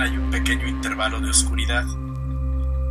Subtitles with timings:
[0.00, 1.84] hay un pequeño intervalo de oscuridad.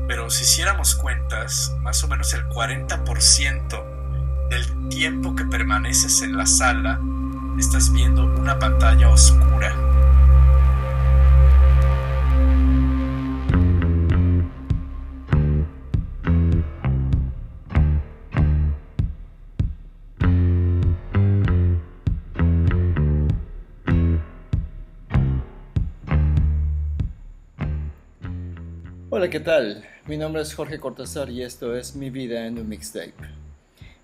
[0.07, 3.83] Pero si hiciéramos cuentas, más o menos el 40%
[4.49, 6.99] del tiempo que permaneces en la sala,
[7.57, 9.75] estás viendo una pantalla oscura
[29.21, 29.85] Hola, ¿qué tal?
[30.07, 33.13] Mi nombre es Jorge Cortázar y esto es Mi vida en un mixtape.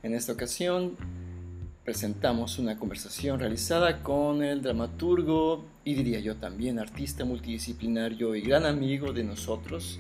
[0.03, 0.95] En esta ocasión
[1.84, 8.67] presentamos una conversación realizada con el dramaturgo y diría yo también artista multidisciplinario y gran
[8.67, 10.00] amigo de nosotros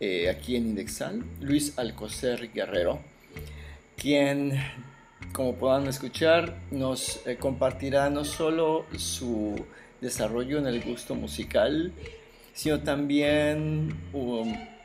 [0.00, 2.98] eh, aquí en Indexal, Luis Alcocer Guerrero,
[3.96, 4.54] quien,
[5.32, 9.64] como podrán escuchar, nos eh, compartirá no solo su
[10.00, 11.92] desarrollo en el gusto musical,
[12.52, 13.96] sino también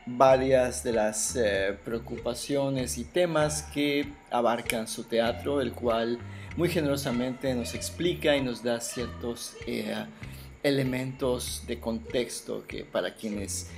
[0.06, 6.18] varias de las eh, preocupaciones y temas que abarcan su teatro, el cual
[6.56, 9.94] muy generosamente nos explica y nos da ciertos eh,
[10.62, 13.68] elementos de contexto que para quienes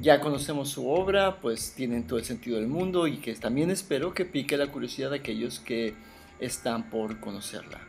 [0.00, 4.12] ya conocemos su obra, pues tienen todo el sentido del mundo y que también espero
[4.12, 5.94] que pique la curiosidad de aquellos que
[6.40, 7.80] están por conocerla.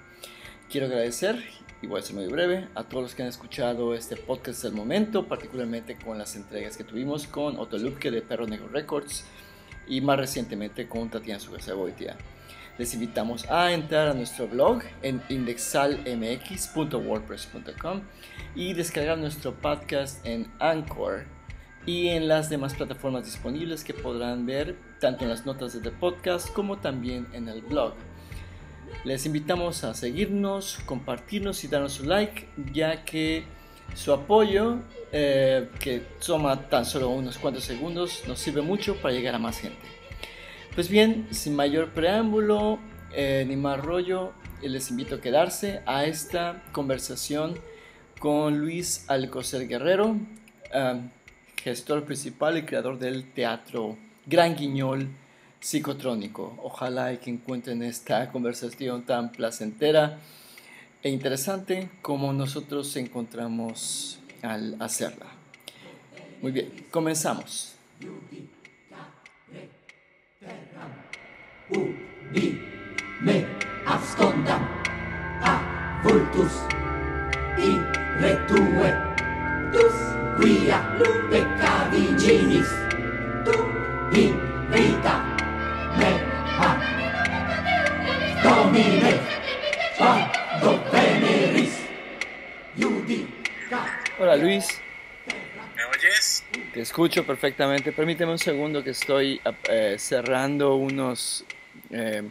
[0.69, 1.44] Quiero agradecer
[1.81, 4.72] y voy a ser muy breve, a todos los que han escuchado este podcast del
[4.73, 9.25] momento, particularmente con las entregas que tuvimos con Otto de Perro Negro Records
[9.88, 12.17] y más recientemente con Tatiana Sugasaboitia.
[12.78, 18.02] Les invitamos a entrar a nuestro blog en indexalmx.wordpress.com
[18.56, 21.25] y descargar nuestro podcast en Anchor
[21.88, 25.91] y en las demás plataformas disponibles que podrán ver tanto en las notas de este
[25.91, 27.94] podcast como también en el blog.
[29.03, 33.44] Les invitamos a seguirnos, compartirnos y darnos un like, ya que
[33.96, 34.80] su apoyo,
[35.12, 39.59] eh, que toma tan solo unos cuantos segundos, nos sirve mucho para llegar a más
[39.59, 39.78] gente.
[40.76, 42.80] Pues bien, sin mayor preámbulo
[43.14, 47.58] eh, ni más rollo, les invito a quedarse a esta conversación
[48.20, 50.18] con Luis Alcocer Guerrero,
[50.74, 51.02] eh,
[51.64, 55.09] gestor principal y creador del teatro Gran Guiñol
[55.59, 56.57] psicotrónico.
[56.63, 60.19] Ojalá y que encuentren esta conversación tan placentera
[61.03, 65.28] e interesante como nosotros encontramos al hacerla.
[66.41, 67.73] Muy bien, comenzamos.
[73.22, 73.46] me
[73.85, 74.59] absconda
[75.41, 76.53] a vultus
[77.57, 77.73] i
[78.47, 79.96] tus
[83.46, 83.57] tu
[84.13, 84.34] in
[84.72, 85.37] vita
[94.19, 94.81] Hola Luis,
[95.75, 96.44] ¿Me oyes?
[96.74, 97.91] te escucho perfectamente.
[97.91, 101.46] Permíteme un segundo que estoy eh, cerrando unos,
[101.91, 102.29] eh,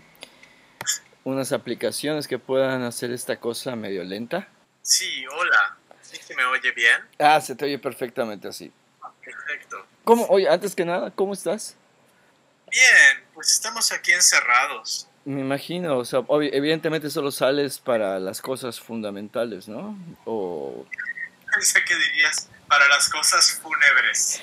[1.25, 4.49] unas aplicaciones que puedan hacer esta cosa medio lenta.
[4.83, 5.77] Sí, hola.
[6.03, 7.03] ¿Sí se me oye bien?
[7.19, 8.73] Ah, se te oye perfectamente así.
[9.25, 9.87] Perfecto.
[10.05, 10.27] ¿Cómo?
[10.27, 11.77] Oye, antes que nada, ¿cómo estás?
[12.71, 15.07] Bien, pues estamos aquí encerrados.
[15.27, 19.97] Me imagino, o sea, evidentemente solo sales para las cosas fundamentales, ¿no?
[20.25, 20.87] O...
[21.53, 24.43] Pensé que dirías para las cosas fúnebres.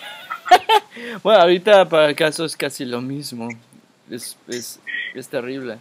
[1.24, 3.50] Bueno, ahorita para el caso es casi lo mismo.
[4.12, 4.80] Es, es,
[5.16, 5.80] es terrible.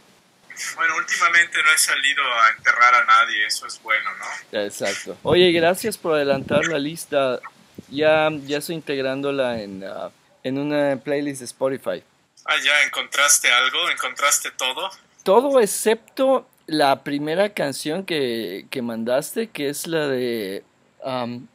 [0.76, 4.58] Bueno, últimamente no he salido a enterrar a nadie, eso es bueno, ¿no?
[4.58, 5.18] Exacto.
[5.22, 7.40] Oye, gracias por adelantar la lista.
[7.90, 10.10] Ya, ya estoy integrándola en, ah,
[10.42, 12.02] en una playlist de Spotify.
[12.44, 13.88] Ah, ya, ¿encontraste algo?
[13.90, 14.90] ¿Encontraste todo?
[15.22, 20.64] Todo excepto la primera canción que, que mandaste, que es la de...
[21.04, 21.46] um,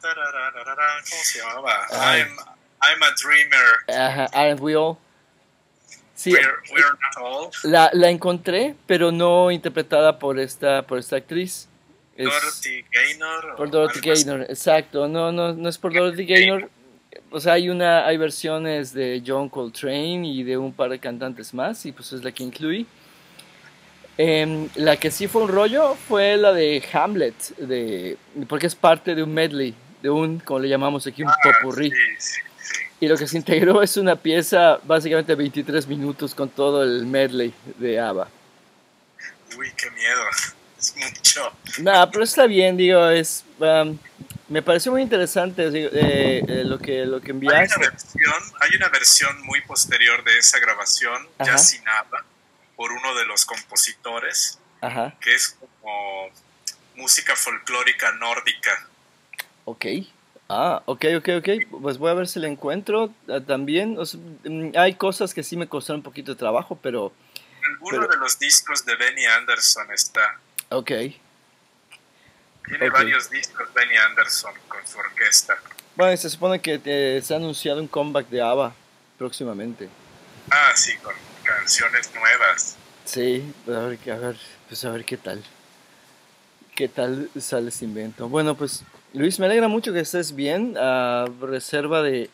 [0.00, 1.86] ¿Cómo se llamaba?
[1.90, 2.20] Ay.
[2.22, 2.36] I'm,
[2.82, 3.84] I'm a dreamer.
[3.88, 4.96] ajá, Aren't We All?
[6.14, 7.50] Sí, We're, we're not all.
[7.64, 11.66] la, la encontré, pero no interpretada por esta, por esta actriz.
[12.16, 13.56] Es Dorothy Gaynor.
[13.56, 14.00] por Dorothy.
[14.00, 15.08] Gaynor, exacto.
[15.08, 16.68] No, no, no es por Dorothy Gaynor.
[17.32, 21.54] O sea, hay una, hay versiones de John Coltrane y de un par de cantantes
[21.54, 22.86] más, y pues es la que incluí.
[24.18, 28.18] Em, la que sí fue un rollo fue la de Hamlet, de,
[28.48, 31.90] porque es parte de un medley, de un, como le llamamos aquí, un popurrí.
[31.90, 32.40] Sí, sí.
[33.00, 37.06] Y lo que se integró es una pieza básicamente de 23 minutos con todo el
[37.06, 38.28] medley de ABBA.
[39.56, 40.20] Uy, qué miedo.
[40.80, 41.52] Es mucho.
[41.82, 43.44] Nada, pero está bien, digo, es...
[43.58, 43.98] um,
[44.50, 47.78] Me pareció muy interesante eh, eh, lo que lo que Hay enviaste.
[47.78, 51.52] una versión, hay una versión muy posterior de esa grabación, Ajá.
[51.52, 52.24] ya sin nada,
[52.76, 56.28] por uno de los compositores, Ajá, que es como
[56.96, 58.88] música folclórica nórdica.
[59.64, 59.86] ok.
[60.52, 61.48] Ah, ok, ok, ok.
[61.80, 63.96] Pues voy a ver si la encuentro ah, también.
[64.00, 67.12] O sea, mm, hay cosas que sí me costaron un poquito de trabajo, pero
[67.62, 70.40] Alguno Pero- de los discos de Benny Anderson está.
[70.70, 70.90] ok.
[72.66, 75.56] Tiene varios discos Benny Anderson con su orquesta.
[75.96, 78.72] Bueno, se supone que eh, se ha anunciado un comeback de ABBA
[79.18, 79.88] próximamente.
[80.50, 82.76] Ah, sí, con canciones nuevas.
[83.04, 84.36] Sí, a ver, a ver,
[84.68, 85.42] pues a ver qué tal.
[86.74, 88.28] ¿Qué tal sale este invento?
[88.28, 92.30] Bueno, pues Luis, me alegra mucho que estés bien, a reserva de,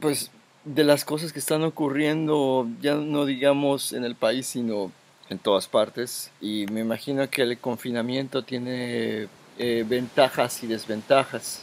[0.00, 0.30] pues,
[0.64, 4.90] de las cosas que están ocurriendo, ya no digamos en el país, sino
[5.28, 6.30] en todas partes.
[6.40, 9.28] Y me imagino que el confinamiento tiene
[9.58, 11.62] eh, ventajas y desventajas.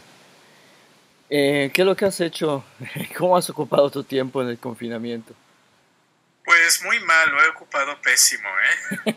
[1.30, 2.64] Eh, ¿Qué es lo que has hecho?
[3.18, 5.34] ¿Cómo has ocupado tu tiempo en el confinamiento?
[6.46, 8.50] Pues muy mal, lo he ocupado pésimo,
[9.06, 9.16] ¿eh?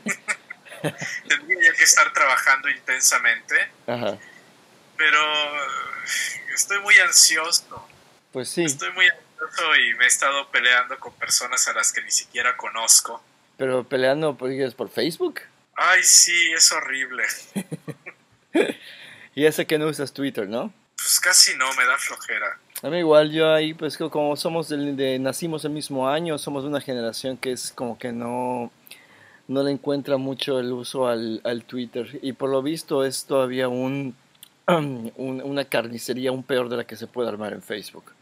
[1.28, 3.56] Tendría que estar trabajando intensamente,
[3.86, 4.16] Ajá,
[4.96, 7.88] pero eh, estoy muy ansioso.
[8.32, 8.64] pues sí.
[8.64, 12.56] Estoy muy ansioso y me he estado peleando con personas a las que ni siquiera
[12.56, 13.22] conozco.
[13.56, 15.40] Pero peleando por, digas, por Facebook.
[15.76, 17.24] Ay, sí, es horrible.
[19.34, 20.72] Y ese que no usas Twitter, ¿no?
[20.96, 22.58] Pues casi no, me da flojera.
[22.82, 26.70] A mí igual, yo ahí, pues como somos de, nacimos el mismo año, somos de
[26.70, 28.70] una generación que es como que no,
[29.46, 32.18] no le encuentra mucho el uso al, al Twitter.
[32.22, 34.16] Y por lo visto es todavía un,
[34.68, 38.12] un- una carnicería aún peor de la que se puede armar en Facebook.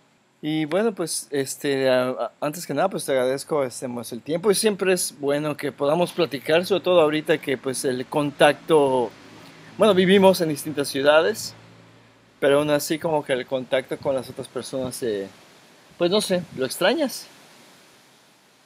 [0.47, 1.89] Y bueno, pues este,
[2.39, 6.13] antes que nada, pues te agradezco este, el tiempo y siempre es bueno que podamos
[6.13, 9.11] platicar, sobre todo ahorita que pues el contacto,
[9.79, 11.55] bueno, vivimos en distintas ciudades,
[12.41, 15.31] pero aún así como que el contacto con las otras personas, eh,
[15.97, 17.25] pues no sé, ¿lo extrañas?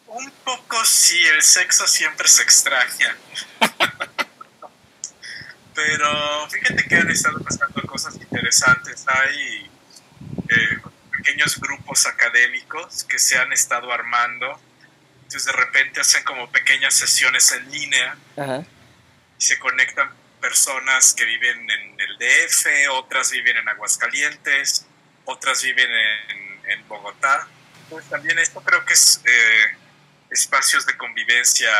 [0.08, 3.16] Un poco sí, el sexo siempre se extraña.
[5.76, 6.08] Pero
[6.50, 9.04] fíjate que han estado pasando cosas interesantes.
[9.06, 9.70] Hay
[10.48, 10.87] eh,
[11.18, 14.60] pequeños grupos académicos que se han estado armando.
[15.16, 18.64] Entonces de repente hacen como pequeñas sesiones en línea Ajá,
[19.38, 20.10] y se conectan
[20.40, 24.86] personas que viven en el DF, otras viven en Aguascalientes,
[25.24, 27.48] otras viven en, en Bogotá.
[27.90, 29.76] Pues también esto creo que es eh,
[30.30, 31.70] espacios de convivencia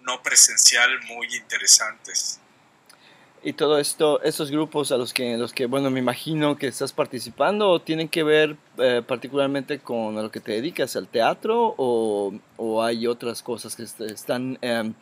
[0.00, 2.40] no presencial muy interesantes.
[3.46, 6.94] Y todo esto, estos grupos a los que, los que, bueno, me imagino que estás
[6.94, 12.82] participando, ¿tienen que ver eh, particularmente con lo que te dedicas, al teatro, o, o
[12.82, 14.94] hay otras cosas que se están em,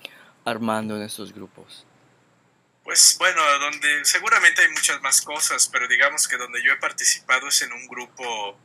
[0.45, 1.87] armando en estos grupos?
[2.83, 7.47] Pues bueno, donde seguramente hay muchas más cosas, pero digamos que donde yo he participado
[7.47, 8.59] es en un grupo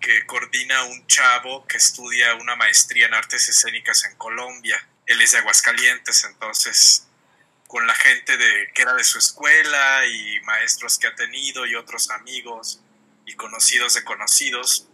[0.00, 4.78] que coordina un chavo que estudia una maestría en artes escénicas en Colombia.
[5.04, 7.06] Él es de Aguascalientes, entonces
[7.66, 11.74] con la gente de que era de su escuela y maestros que ha tenido y
[11.74, 12.80] otros amigos
[13.26, 14.86] y conocidos de conocidos,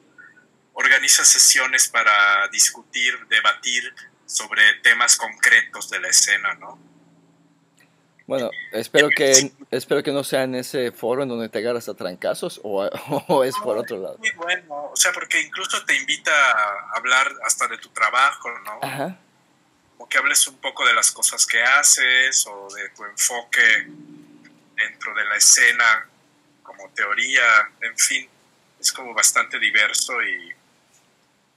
[0.73, 3.95] organiza sesiones para discutir, debatir
[4.27, 6.79] sobre temas concretos de la escena, ¿no?
[8.27, 11.95] Bueno, espero que, espero que no sea en ese foro en donde te agarras a
[11.95, 12.83] trancazos, o,
[13.29, 14.17] o es por otro lado.
[14.19, 18.79] Muy bueno, o sea, porque incluso te invita a hablar hasta de tu trabajo, ¿no?
[18.81, 19.19] Ajá,
[20.03, 23.87] O que hables un poco de las cosas que haces o de tu enfoque
[24.75, 26.09] dentro de la escena
[26.65, 28.29] como teoría, en fin,
[28.81, 30.53] es como bastante diverso y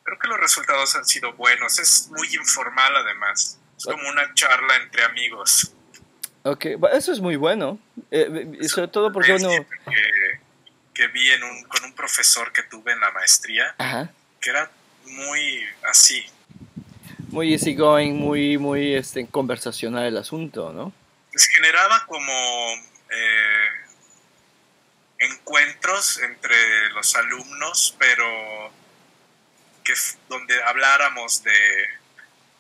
[0.03, 1.79] creo que los resultados han sido buenos.
[1.79, 5.71] Es muy informal además, es como una charla entre amigos.
[6.43, 7.79] ok, eso es muy bueno,
[8.11, 9.49] eh, y sobre todo porque uno...
[9.49, 10.39] Que,
[10.93, 14.11] que vi en un, con un profesor que tuve en la maestría, Ajá.
[14.39, 14.69] que era
[15.05, 16.23] muy así,
[17.35, 20.93] muy easygoing, muy, muy este, conversacional el asunto, ¿no?
[21.35, 22.31] pues generaba como
[23.09, 23.69] eh,
[25.19, 28.71] encuentros entre los alumnos, pero
[29.83, 29.91] que
[30.29, 31.87] donde habláramos de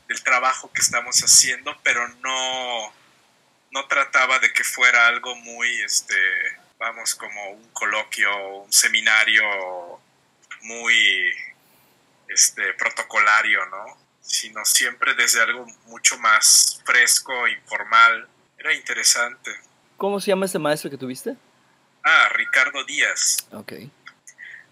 [0.09, 2.93] del trabajo que estamos haciendo, pero no
[3.71, 6.17] no trataba de que fuera algo muy este
[6.77, 10.01] vamos como un coloquio, un seminario
[10.63, 11.33] muy
[12.27, 14.04] este protocolario, ¿no?
[14.25, 18.27] Sino siempre desde algo mucho más fresco, informal.
[18.57, 19.51] Era interesante.
[19.97, 21.35] ¿Cómo se llama ese maestro que tuviste?
[22.03, 23.37] Ah, Ricardo Díaz.
[23.51, 23.73] Ok.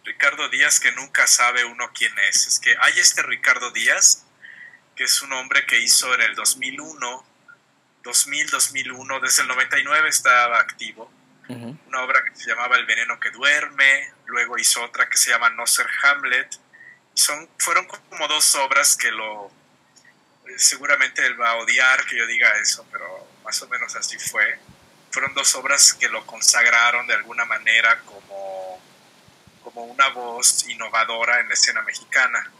[0.03, 2.47] Ricardo Díaz que nunca sabe uno quién es.
[2.47, 4.25] Es que hay este Ricardo Díaz,
[4.95, 7.25] que es un hombre que hizo en el 2001,
[8.03, 11.11] 2000, 2001, desde el 99 estaba activo.
[11.47, 15.49] una obra que se llamaba El veneno que duerme, luego hizo otra que se llama
[15.51, 16.59] No ser Hamlet.
[17.13, 19.51] Son, fueron como dos obras que lo...
[20.57, 24.59] Seguramente él va a odiar que yo diga eso, pero más o menos así fue.
[25.11, 28.81] Fueron dos obras que lo consagraron de alguna manera como,
[29.63, 32.51] como una voz innovadora en la escena mexicana.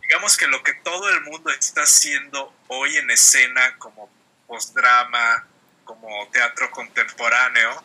[0.00, 4.10] Digamos que lo que todo el mundo está haciendo hoy en escena como
[4.46, 5.46] postdrama,
[5.84, 7.84] como teatro contemporáneo,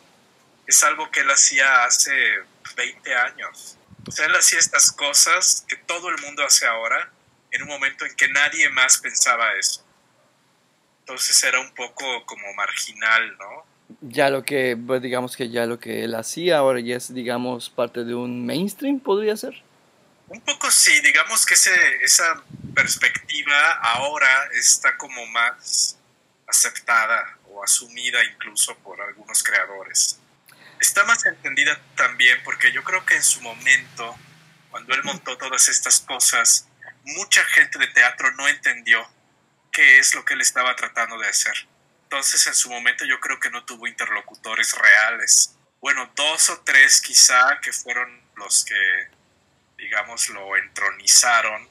[0.66, 2.12] es algo que él hacía hace
[2.76, 3.78] 20 años.
[4.06, 7.10] O sea, él hacía estas cosas que todo el mundo hace ahora
[7.50, 9.84] en un momento en que nadie más pensaba eso.
[11.00, 13.66] Entonces era un poco como marginal, ¿no?
[14.02, 17.70] Ya lo que, pues, digamos que ya lo que él hacía ahora ya es, digamos,
[17.70, 19.62] parte de un mainstream, podría ser.
[20.28, 22.42] Un poco sí, digamos que ese, esa
[22.74, 25.98] perspectiva ahora está como más
[26.46, 30.20] aceptada o asumida incluso por algunos creadores.
[30.80, 34.16] Está más entendida también porque yo creo que en su momento,
[34.70, 36.68] cuando él montó todas estas cosas,
[37.04, 39.08] mucha gente de teatro no entendió
[39.72, 41.54] qué es lo que él estaba tratando de hacer.
[42.04, 45.54] Entonces en su momento yo creo que no tuvo interlocutores reales.
[45.80, 49.08] Bueno, dos o tres quizá que fueron los que,
[49.76, 51.68] digamos, lo entronizaron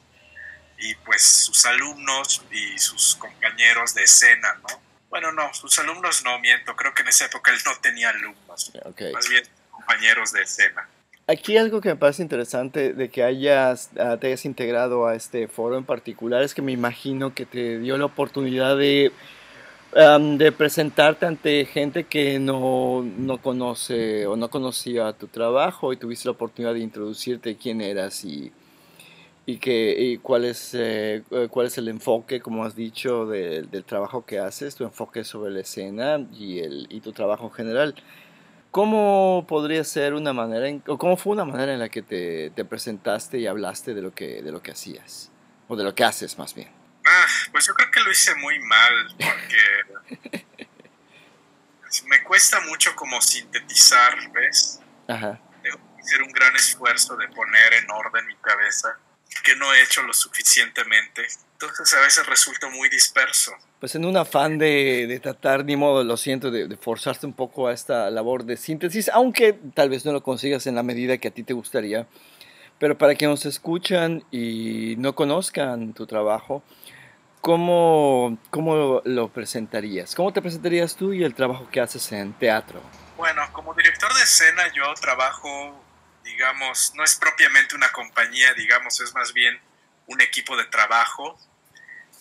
[0.77, 4.87] y pues sus alumnos y sus compañeros de escena, ¿no?
[5.19, 8.71] Bueno, no, sus alumnos no, miento, creo que en esa época él no tenía alumnos,
[9.12, 10.88] más bien compañeros de escena.
[11.25, 15.47] Aquí algo que me parece interesante de que hayas, ah, te hayas integrado a este
[15.47, 19.12] foro en particular es que me imagino que te dio la oportunidad de,
[19.91, 26.27] de presentarte ante gente que no, no conoce o no conocía tu trabajo y tuviste
[26.27, 28.51] la oportunidad de introducirte quién eras y,
[29.50, 34.25] y, que, y cuál, es, eh, cuál es el enfoque, como has dicho, del trabajo
[34.25, 37.96] que haces, tu enfoque sobre la escena y, el, y tu trabajo en general.
[38.72, 42.66] ¿Cómo podría ser una manera, o cómo fue una manera en la que te, te,
[42.66, 45.32] presentaste y hablaste de lo, que, de lo que hacías?
[45.70, 46.70] O de lo que haces, más bien.
[47.06, 50.46] Ah, pues yo creo que lo hice muy mal, porque
[52.08, 54.82] me cuesta mucho como sintetizar, ¿ves?
[55.08, 55.39] Ajá.
[55.98, 59.00] hacer un gran esfuerzo de poner en orden mi cabeza
[59.43, 61.27] que no he hecho lo suficientemente.
[61.53, 63.51] Entonces a veces resulta muy disperso.
[63.79, 67.34] Pues en un afán de, de tratar, ni modo, lo siento, de, de, forzarte un
[67.34, 71.17] poco a esta labor de síntesis, aunque tal vez no lo consigas en la medida
[71.17, 72.07] que a ti te gustaría.
[72.79, 76.63] Pero para quienes nos escuchan y no conozcan tu trabajo,
[77.41, 80.13] ¿cómo, ¿cómo lo presentarías?
[80.13, 82.81] ¿Cómo te presentarías tú y el trabajo que haces en teatro?
[83.15, 85.87] Bueno, como director de escena yo trabajo
[86.27, 89.60] digamos, no es propiamente una compañía, digamos, es más bien
[90.07, 91.39] un equipo de trabajo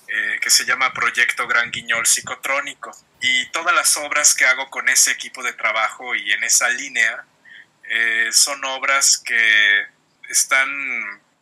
[0.09, 2.97] eh, que se llama Proyecto Gran Guiñol Psicotrónico.
[3.21, 7.25] Y todas las obras que hago con ese equipo de trabajo y en esa línea
[7.85, 9.87] eh, son obras que
[10.29, 10.69] están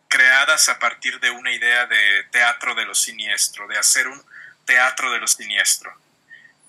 [0.09, 4.23] creadas a partir de una idea de teatro de lo siniestro, de hacer un
[4.65, 5.93] teatro de lo siniestro.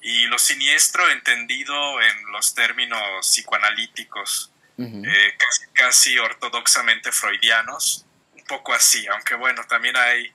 [0.02, 8.74] Y lo siniestro entendido en los términos psicoanalíticos, eh, casi, casi, ortodoxamente freudianos, un poco
[8.74, 10.32] así, aunque bueno, también hay,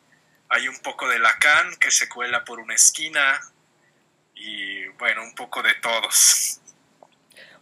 [0.48, 3.40] hay un poco de Lacan que se cuela por una esquina
[4.34, 6.60] y bueno, un poco de todos.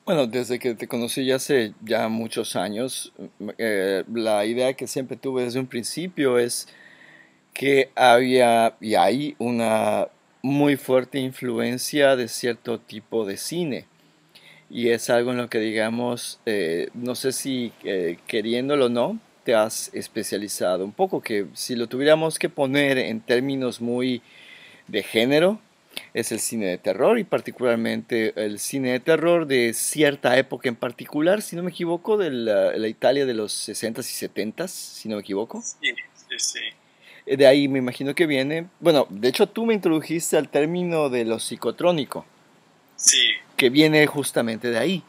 [0.04, 3.12] Bueno, desde que te conocí ya hace ya muchos años,
[3.58, 6.68] eh, la idea que siempre tuve desde un principio es
[7.52, 10.08] que había y hay una
[10.40, 13.86] muy fuerte influencia de cierto tipo de cine
[14.70, 19.18] y es algo en lo que digamos, eh, no sé si eh, queriéndolo o no,
[19.44, 24.20] te has especializado un poco, que si lo tuviéramos que poner en términos muy
[24.88, 25.60] de género,
[26.14, 30.76] es el cine de terror y particularmente el cine de terror de cierta época en
[30.76, 35.08] particular, si no me equivoco, de la, la Italia de los 60s y 70s, si
[35.08, 35.62] no me equivoco.
[35.62, 37.36] Sí, sí, sí.
[37.36, 41.24] De ahí me imagino que viene, bueno, de hecho tú me introdujiste al término de
[41.24, 42.24] lo psicotrónico.
[42.98, 45.04] Sí, que viene justamente de ahí.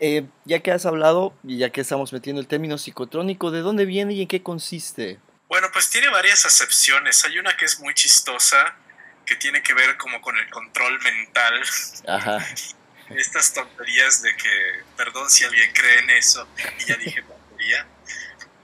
[0.00, 3.86] Eh, ya que has hablado y ya que estamos metiendo el término psicotrónico, ¿de dónde
[3.86, 5.18] viene y en qué consiste?
[5.48, 7.24] Bueno, pues tiene varias acepciones.
[7.24, 8.76] Hay una que es muy chistosa,
[9.24, 11.62] que tiene que ver como con el control mental.
[12.06, 12.46] Ajá.
[13.10, 16.48] Estas tonterías de que, perdón si alguien cree en eso,
[16.80, 17.86] y ya dije tontería,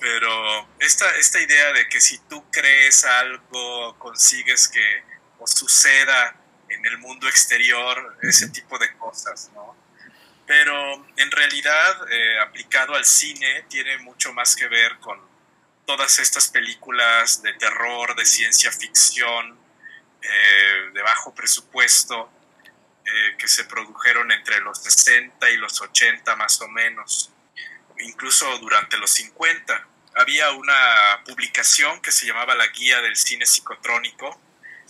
[0.01, 5.05] pero esta, esta idea de que si tú crees algo, consigues que
[5.39, 6.40] o suceda
[6.71, 9.77] en el mundo exterior, ese tipo de cosas, ¿no?
[10.47, 15.21] Pero en realidad, eh, aplicado al cine, tiene mucho más que ver con
[15.87, 19.59] todas estas películas de terror, de ciencia ficción,
[20.23, 22.31] eh, de bajo presupuesto,
[23.05, 27.33] eh, que se produjeron entre los 60 y los 80 más o menos,
[27.99, 29.87] incluso durante los 50.
[30.17, 34.41] Había una publicación que se llamaba la Guía del Cine Psicotrónico,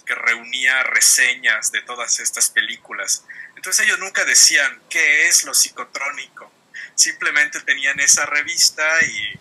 [0.04, 3.24] que reunía reseñas de todas estas películas.
[3.56, 6.52] Entonces ellos nunca decían qué es lo psicotrónico,
[6.94, 9.38] simplemente tenían esa revista y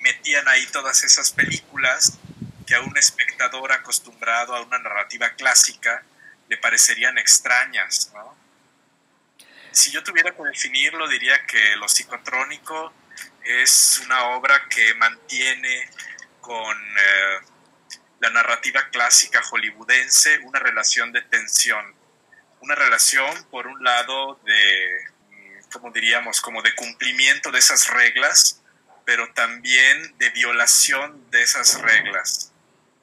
[0.00, 2.18] metían ahí todas esas películas
[2.66, 6.02] que a un espectador acostumbrado a una narrativa clásica
[6.48, 8.12] le parecerían extrañas.
[9.72, 12.92] Si yo tuviera que definirlo, diría que lo psicotrónico
[13.44, 15.88] es una obra que mantiene
[16.40, 17.40] con eh,
[18.20, 21.94] la narrativa clásica hollywoodense una relación de tensión.
[22.60, 24.98] Una relación, por un lado, de,
[25.30, 28.62] mm, como diríamos, como de cumplimiento de esas reglas,
[29.04, 32.52] pero también de violación de esas reglas.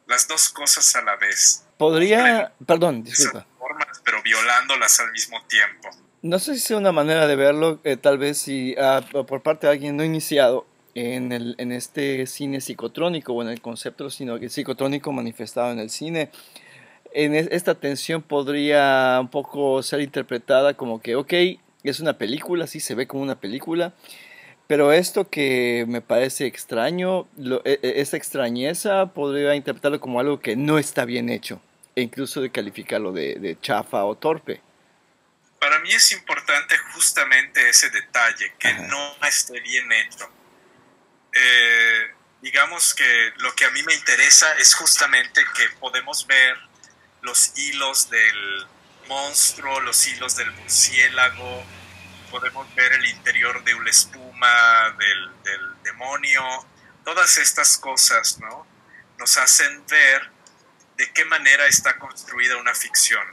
[0.08, 1.64] Las dos cosas a la vez.
[1.78, 3.48] Podría, perdón, disculpa.
[3.58, 5.90] Formas, pero violándolas al mismo tiempo.
[6.22, 9.68] No sé si es una manera de verlo, eh, tal vez si ah, por parte
[9.68, 14.38] de alguien no iniciado en, el, en este cine psicotrónico o en el concepto sino
[14.50, 16.32] psicotrónico manifestado en el cine,
[17.14, 21.34] en esta tensión podría un poco ser interpretada como que, ok,
[21.84, 23.94] es una película, sí se ve como una película,
[24.68, 30.40] pero esto que me parece extraño, lo, e, e, esa extrañeza podría interpretarlo como algo
[30.40, 31.62] que no está bien hecho,
[31.96, 34.62] e incluso de calificarlo de, de chafa o torpe
[35.66, 40.30] para mí es importante justamente ese detalle, que no esté bien hecho.
[41.38, 46.58] Eh, digamos que lo que a mí me interesa es justamente que podemos ver
[47.22, 48.68] los hilos del
[49.08, 51.66] monstruo, los hilos del murciélago,
[52.32, 56.44] podemos ver el interior de una espuma, del, demonio,
[57.04, 58.66] todas estas cosas, ¿no?
[59.20, 60.32] Nos hacen ver
[60.98, 63.24] de qué manera está construida una ficción.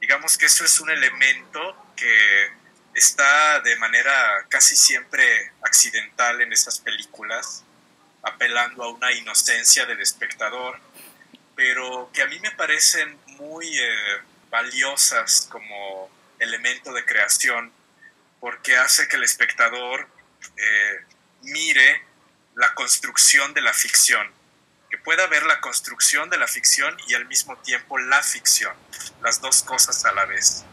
[0.00, 2.52] Digamos que eso es un elemento que
[2.94, 7.64] está de manera casi siempre accidental en esas películas,
[8.22, 10.80] apelando a una inocencia del espectador,
[11.54, 17.72] pero que a mí me parecen muy eh, valiosas como elemento de creación,
[18.40, 20.08] porque hace que el espectador
[20.56, 21.04] eh,
[21.42, 22.02] mire
[22.54, 24.32] la construcción de la ficción
[24.94, 28.72] que pueda ver la construcción de la ficción y al mismo tiempo la ficción,
[29.22, 30.64] las dos cosas a la vez.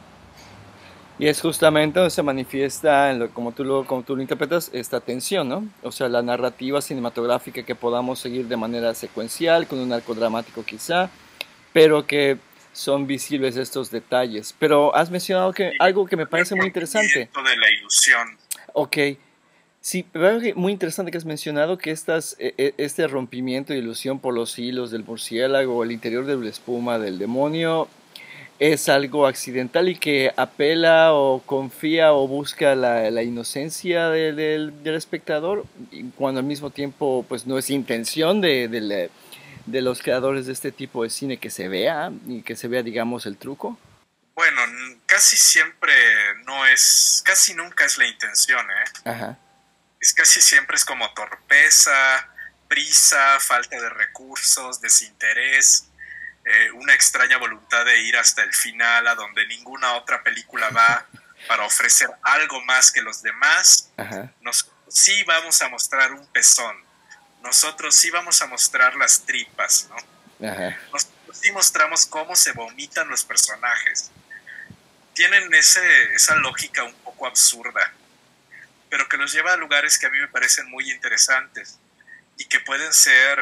[1.21, 5.47] Y es justamente donde se manifiesta, como, tú lo, como tú lo interpretas, esta tensión,
[5.47, 5.67] ¿no?
[5.83, 10.65] O sea, la narrativa cinematográfica que podamos seguir de manera secuencial, con un arco dramático
[10.65, 11.11] quizá,
[11.73, 12.39] pero que
[12.73, 14.55] son visibles estos detalles.
[14.57, 17.29] Pero has mencionado que algo que me parece muy interesante.
[17.31, 18.39] de la ilusión.
[18.73, 18.97] Ok.
[19.79, 20.07] Sí,
[20.55, 24.57] muy interesante que has mencionado que estas, e, e, este rompimiento de ilusión por los
[24.57, 27.87] hilos del murciélago, el interior de la espuma del demonio,
[28.61, 34.35] es algo accidental y que apela o confía o busca la, la inocencia del,
[34.83, 35.65] del, espectador,
[36.15, 39.09] cuando al mismo tiempo pues no es intención de, de,
[39.65, 42.83] de, los creadores de este tipo de cine que se vea y que se vea
[42.83, 43.77] digamos el truco.
[44.35, 44.61] Bueno,
[45.05, 45.93] casi siempre
[46.45, 49.09] no es, casi nunca es la intención, ¿eh?
[49.09, 49.37] Ajá
[50.01, 52.27] es casi siempre es como torpeza,
[52.67, 55.87] prisa, falta de recursos, desinterés,
[56.45, 61.05] eh, una extraña voluntad de ir hasta el final a donde ninguna otra película va
[61.47, 63.91] para ofrecer algo más que los demás.
[64.41, 66.75] Nos, sí vamos a mostrar un pezón,
[67.41, 69.95] nosotros sí vamos a mostrar las tripas, ¿no?
[70.91, 74.11] Nosotros sí mostramos cómo se vomitan los personajes.
[75.13, 77.91] Tienen ese, esa lógica un poco absurda
[78.91, 81.79] pero que nos lleva a lugares que a mí me parecen muy interesantes
[82.37, 83.39] y que pueden ser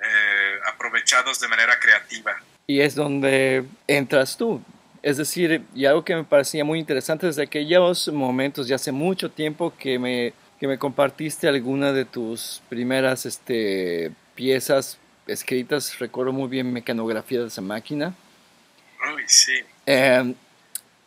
[0.00, 2.36] eh, aprovechados de manera creativa.
[2.66, 4.62] Y es donde entras tú.
[5.02, 9.30] Es decir, y algo que me parecía muy interesante desde aquellos momentos, ya hace mucho
[9.30, 16.48] tiempo que me, que me compartiste alguna de tus primeras este, piezas escritas, recuerdo muy
[16.48, 18.14] bien mecanografía de esa máquina.
[19.14, 19.54] Uy, sí.
[19.86, 20.34] Eh,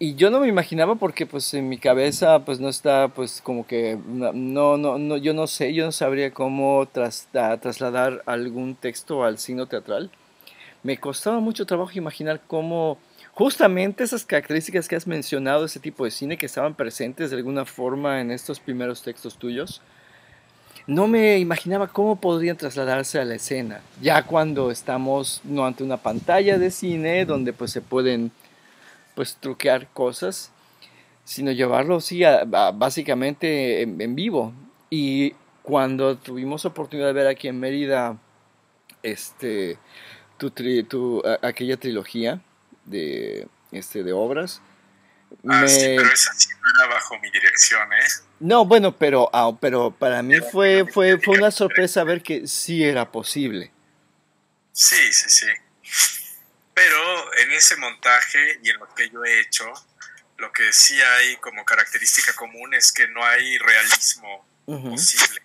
[0.02, 3.68] y yo no me imaginaba porque pues en mi cabeza pues no está pues como
[3.68, 9.26] que no, no, no yo no sé, yo no sabría cómo tras, trasladar algún texto
[9.26, 10.10] al signo teatral.
[10.84, 12.98] Me costaba mucho trabajo imaginar cómo
[13.34, 17.66] justamente esas características que has mencionado, ese tipo de cine que estaban presentes de alguna
[17.66, 19.82] forma en estos primeros textos tuyos,
[20.88, 25.98] no me imaginaba cómo podrían trasladarse a la escena, ya cuando estamos no ante una
[25.98, 28.32] pantalla de cine donde pues se pueden
[29.20, 30.50] pues truquear cosas,
[31.26, 34.54] sino llevarlo sí básicamente en, vivo.
[34.90, 38.18] Y cuando tuvimos oportunidad de ver aquí en Mérida
[39.04, 39.78] este
[40.38, 42.40] tu, tu aquella trilogía
[42.86, 44.62] de este, de obras.
[45.46, 48.08] Ah, sí, pero esa sí no era bajo mi dirección, ¿eh?
[48.40, 52.86] No, bueno, pero, ah, pero para mí fue, fue, fue una sorpresa ver que sí
[52.86, 53.70] era posible.
[54.72, 55.48] Sí, sí, sí.
[56.80, 59.66] Pero en ese montaje y en lo que yo he hecho,
[60.38, 65.44] lo que sí hay como característica común es que no hay realismo posible.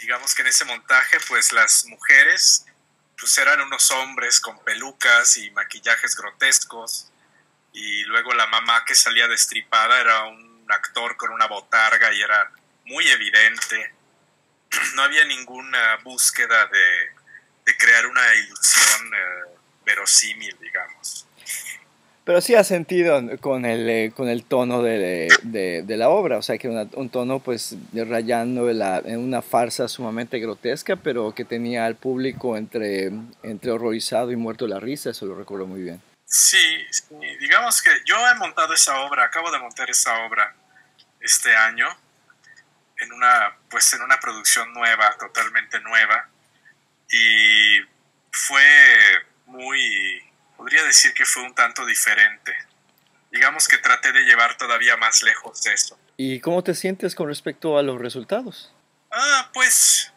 [0.00, 2.64] Digamos que en ese montaje, pues las mujeres
[3.18, 7.10] pues eran unos hombres con pelucas y maquillajes grotescos
[7.74, 12.50] y luego la mamá que salía destripada era un actor con una botarga y era
[12.86, 13.94] muy evidente.
[14.94, 19.55] No había ninguna búsqueda de, crear una ilusión eh,
[19.86, 21.26] verosímil, digamos.
[22.24, 25.28] Pero sí ha sentido con el, eh, con el tono de,
[25.86, 31.32] la obra, o sea que un tono pues rayando en una farsa sumamente grotesca, pero
[31.32, 33.12] que tenía al público entre,
[33.44, 36.02] entre horrorizado y muerto de la risa, eso lo recuerdo muy bien.
[36.24, 36.84] Sí,
[37.38, 40.52] digamos que yo he montado esa obra, acabo de montar esa obra
[41.20, 41.86] este año
[42.98, 46.28] en una, pues en una producción nueva, totalmente nueva,
[47.08, 47.78] y
[48.32, 48.64] fue
[49.46, 50.22] muy
[50.56, 52.56] podría decir que fue un tanto diferente.
[53.30, 55.98] Digamos que traté de llevar todavía más lejos eso.
[56.16, 58.72] ¿Y cómo te sientes con respecto a los resultados?
[59.10, 60.12] Ah, pues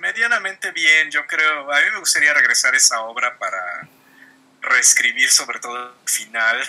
[0.00, 1.72] medianamente bien, yo creo.
[1.72, 3.88] A mí me gustaría regresar a esa obra para
[4.60, 6.60] reescribir sobre todo el final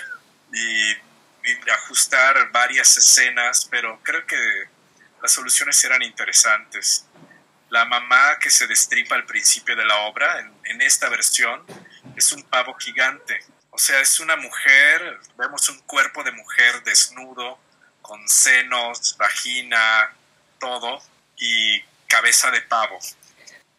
[0.54, 4.38] y, y ajustar varias escenas, pero creo que
[5.22, 7.06] las soluciones eran interesantes.
[7.70, 11.66] La mamá que se destripa al principio de la obra, en, en esta versión,
[12.16, 13.40] es un pavo gigante.
[13.72, 17.60] O sea, es una mujer, vemos un cuerpo de mujer desnudo,
[18.02, 20.12] con senos, vagina,
[20.60, 21.02] todo,
[21.38, 23.00] y cabeza de pavo.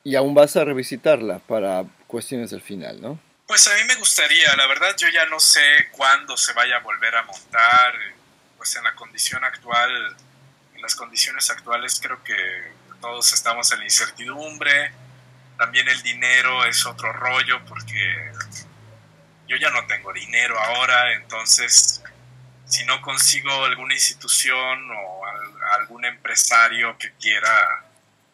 [0.04, 3.18] Y aún vas a revisitarla para cuestiones del final, ¿no?
[3.46, 6.80] Pues a mí me gustaría, la verdad yo ya no sé cuándo se vaya a
[6.80, 7.94] volver a montar,
[8.56, 10.16] pues en la condición actual,
[10.74, 12.34] en las condiciones actuales creo que
[13.00, 14.92] todos estamos en la incertidumbre,
[15.58, 18.32] también el dinero es otro rollo porque
[19.48, 22.02] yo ya no tengo dinero ahora, entonces
[22.66, 25.22] si no consigo alguna institución o
[25.78, 27.84] algún empresario que quiera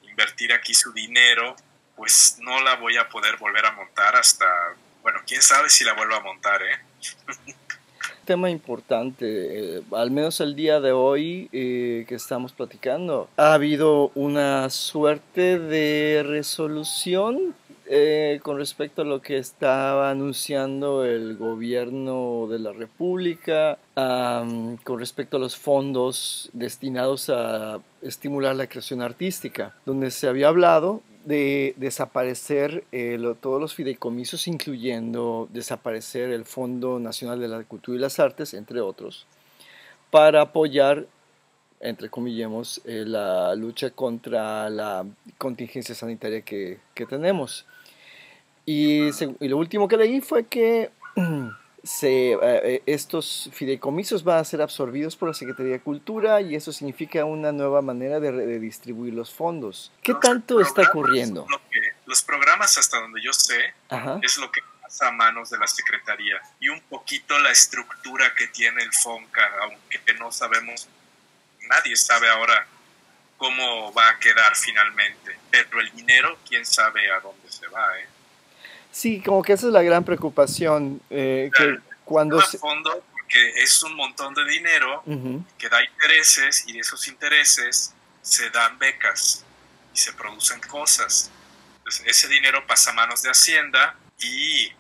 [0.03, 1.55] invertir aquí su dinero,
[1.97, 4.47] pues no la voy a poder volver a montar hasta,
[5.03, 6.79] bueno, quién sabe si la vuelvo a montar, ¿eh?
[8.33, 14.11] tema importante, eh, al menos el día de hoy eh, que estamos platicando, ha habido
[14.15, 22.59] una suerte de resolución eh, con respecto a lo que estaba anunciando el gobierno de
[22.59, 30.27] la República, con respecto a los fondos destinados a estimular la creación artística, donde se
[30.27, 37.63] había hablado de desaparecer eh, todos los fideicomisos, incluyendo desaparecer el Fondo Nacional de la
[37.65, 39.27] Cultura y las Artes, entre otros,
[40.11, 41.07] para apoyar,
[41.81, 45.07] entre comillas, eh, la lucha contra la
[45.39, 47.67] contingencia sanitaria que, tenemos.
[48.65, 49.09] Y,
[49.41, 50.91] y, lo último que leí fue que
[51.83, 56.73] se, eh, estos fideicomisos van a ser absorbidos por la Secretaría de Cultura y eso
[56.73, 59.93] significa una nueva manera de, distribuir los fondos.
[60.03, 61.47] ¿Qué tanto está ocurriendo?
[62.07, 63.75] los programas, hasta donde yo sé,
[64.23, 68.49] es lo que pasa a manos de la Secretaría y un poquito la estructura que
[68.49, 70.89] tiene el FONCA, aunque no sabemos,
[71.69, 72.67] nadie sabe ahora
[73.39, 78.07] cómo va a quedar finalmente, pero el dinero, quién sabe a dónde se va, ¿eh?
[78.93, 81.01] Sí, como que esa es la gran preocupación.
[81.11, 82.59] Eh, que cuando se...
[82.59, 85.03] fondo porque es un montón de dinero
[85.59, 89.45] que da intereses y de esos intereses se dan becas
[89.95, 91.31] y se producen cosas.
[92.05, 94.71] ese dinero pasa a manos de Hacienda y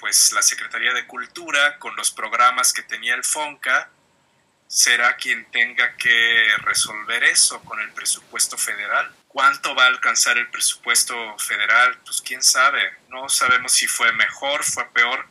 [0.00, 3.88] pues la Secretaría de Cultura con los programas que tenía el FONCA
[4.66, 9.12] será quien tenga que resolver eso con el presupuesto federal.
[9.32, 11.98] ¿Cuánto va a alcanzar el presupuesto federal?
[12.04, 12.80] Pues quién sabe.
[13.08, 15.26] No sabemos si fue mejor, fue peor.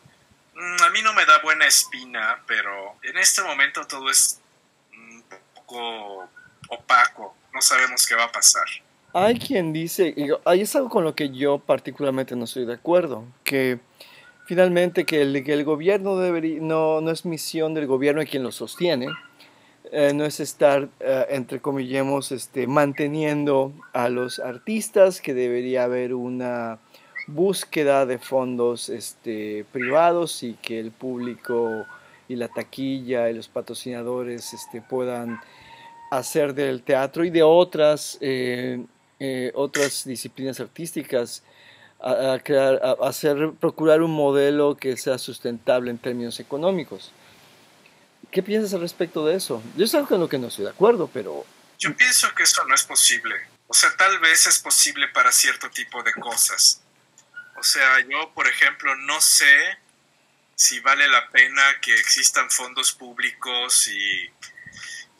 [0.55, 4.39] Mm, a mí no me da buena espina, pero en este momento todo es
[4.91, 6.29] un poco
[6.69, 7.35] opaco.
[7.53, 8.65] No sabemos qué va a pasar.
[9.13, 13.25] Hay quien dice, ahí es algo con lo que yo particularmente no estoy de acuerdo,
[13.43, 13.79] que
[14.47, 18.41] finalmente que el, que el gobierno debería, no, no es misión del gobierno y quien
[18.41, 19.07] lo sostiene,
[19.93, 26.13] eh, no es estar, eh, entre comillas, este, manteniendo a los artistas, que debería haber
[26.13, 26.79] una
[27.27, 31.85] búsqueda de fondos este, privados y que el público
[32.29, 35.41] y la taquilla y los patrocinadores este, puedan
[36.09, 38.85] hacer del teatro y de otras, eh,
[39.53, 41.43] otras disciplinas artísticas
[41.99, 47.11] a, crear, hacer, procurar un modelo que sea sustentable en términos económicos.
[48.31, 49.61] ¿Qué piensas al respecto de eso?
[49.75, 51.45] Yo es algo con lo que no estoy de acuerdo, pero...
[51.77, 53.35] Yo pienso que eso no es posible.
[53.67, 56.81] O sea, tal vez es posible para cierto tipo de cosas.
[57.57, 59.77] O sea, yo, por ejemplo, no sé
[60.55, 64.29] si vale la pena que existan fondos públicos y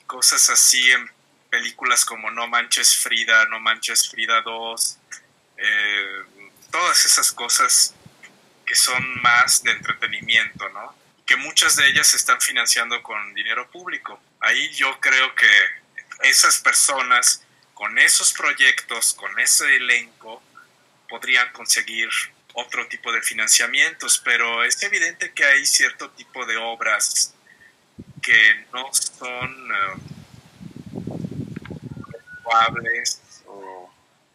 [0.06, 1.10] cosas así en
[1.50, 4.98] películas como No Manches Frida, No Manches Frida 2,
[5.58, 6.24] eh,
[6.72, 7.94] todas esas cosas
[8.66, 11.01] que son más de entretenimiento, ¿no?
[11.32, 14.22] Que muchas de ellas se están financiando con dinero público.
[14.42, 15.48] Ahí yo creo que
[16.24, 17.42] esas personas
[17.74, 20.44] con esos proyectos, con ese elenco,
[21.08, 22.10] podrían conseguir
[22.52, 27.34] otro tipo de financiamientos, pero es evidente que hay cierto tipo de obras
[28.22, 30.02] que no son uh,
[33.46, 33.94] o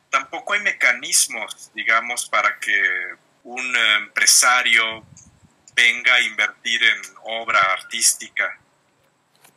[0.09, 5.05] tampoco hay mecanismos, digamos, para que un empresario
[5.77, 8.59] venga a invertir en obra artística.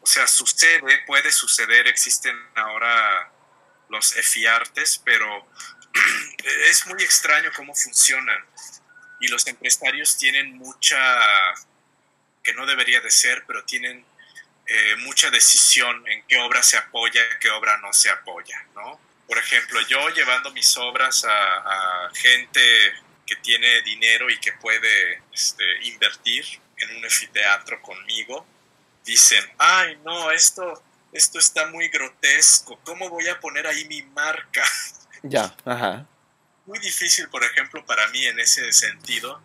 [0.02, 3.32] O sea, sucede, puede suceder, existen ahora
[3.90, 5.50] los EFIARTES, pero
[6.70, 8.46] es muy extraño cómo funcionan.
[9.22, 10.98] Y los empresarios tienen mucha,
[12.44, 14.06] que no debería de ser, pero tienen
[14.68, 19.00] eh, mucha decisión en qué obra se apoya, qué obra no se apoya, ¿no?
[19.28, 22.94] Por ejemplo, yo llevando mis obras a, gente
[23.30, 26.44] que tiene dinero y que puede este, invertir
[26.78, 28.44] en un efiteatro conmigo,
[29.06, 30.82] dicen, ay, no, esto,
[31.14, 34.64] esto está muy grotesco, ¿cómo voy a poner ahí mi marca?
[35.22, 36.08] Ya, ajá.
[36.66, 39.42] Muy difícil, por ejemplo, para mí en ese sentido,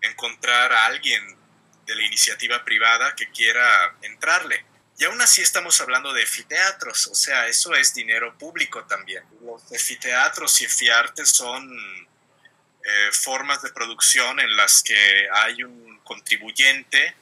[0.00, 1.36] encontrar a alguien
[1.84, 4.64] de la iniciativa privada que quiera entrarle.
[4.96, 9.24] Y aún así estamos hablando de efiteatros, o sea, eso es dinero público también.
[9.42, 11.68] Los efiteatros y efiartes son
[12.90, 17.14] eh, formas de producción en las que hay un contribuyente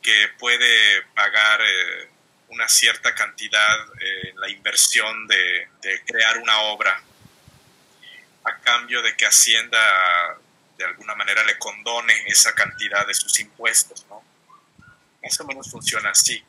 [0.00, 2.08] que puede pagar eh,
[2.46, 5.68] una cierta cantidad en la inversión de,
[6.06, 7.02] crear una obra
[8.44, 9.80] a cambio de que Hacienda
[10.78, 14.22] de alguna manera le condone esa cantidad de sus impuestos, ¿no?
[15.24, 16.40] Más o menos funciona así.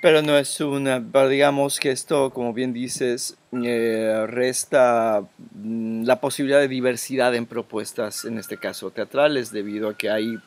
[0.00, 5.22] Pero no es una, digamos que esto, como bien dices, eh, resta
[5.54, 10.38] mm, la posibilidad de diversidad en propuestas, en este caso teatrales, debido a que hay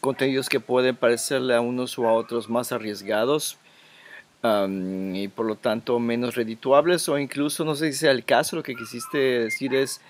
[0.00, 3.58] contenidos que pueden parecerle a unos o a otros más arriesgados
[4.44, 8.64] y por lo tanto menos redituables o incluso, no sé si sea el caso, lo
[8.64, 10.00] que quisiste decir es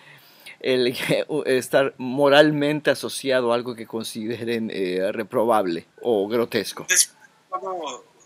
[0.61, 0.97] el
[1.47, 6.87] estar moralmente asociado a algo que consideren eh, reprobable o grotesco.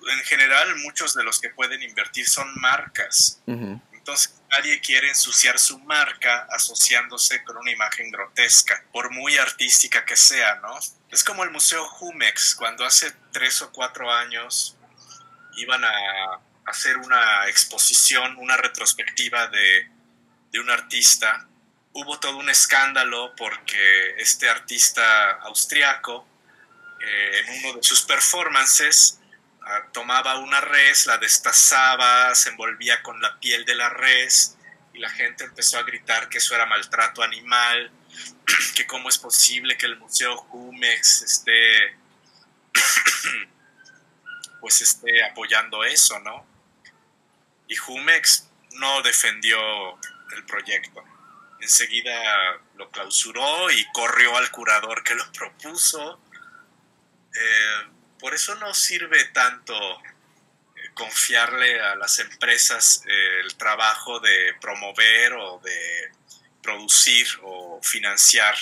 [0.08, 3.42] En general, muchos de los que pueden invertir son marcas.
[3.46, 10.16] Entonces nadie quiere ensuciar su marca asociándose con una imagen grotesca, por muy artística que
[10.16, 10.78] sea, ¿no?
[11.10, 14.76] Es como el Museo Jumex, cuando hace tres o cuatro años
[15.56, 19.90] iban a hacer una exposición, una retrospectiva de,
[20.60, 21.46] un artista.
[21.92, 26.26] Hubo todo un escándalo porque este artista austriaco,
[26.98, 29.20] eh, en uno de sus performances,
[29.92, 34.56] tomaba una res, la destazaba, se envolvía con la piel de la res
[34.92, 37.90] y la gente empezó a gritar que eso era maltrato animal
[38.74, 41.96] que cómo es posible que el Museo Jumex esté,
[44.60, 46.46] pues esté apoyando eso, ¿no?
[47.68, 49.58] Y Jumex no defendió
[50.34, 51.02] el proyecto.
[51.60, 56.20] Enseguida lo clausuró y corrió al curador que lo propuso.
[57.34, 64.54] Eh, por eso no sirve tanto eh, confiarle a las empresas eh, el trabajo de
[64.60, 66.12] promover o de
[66.62, 68.54] producir o financiar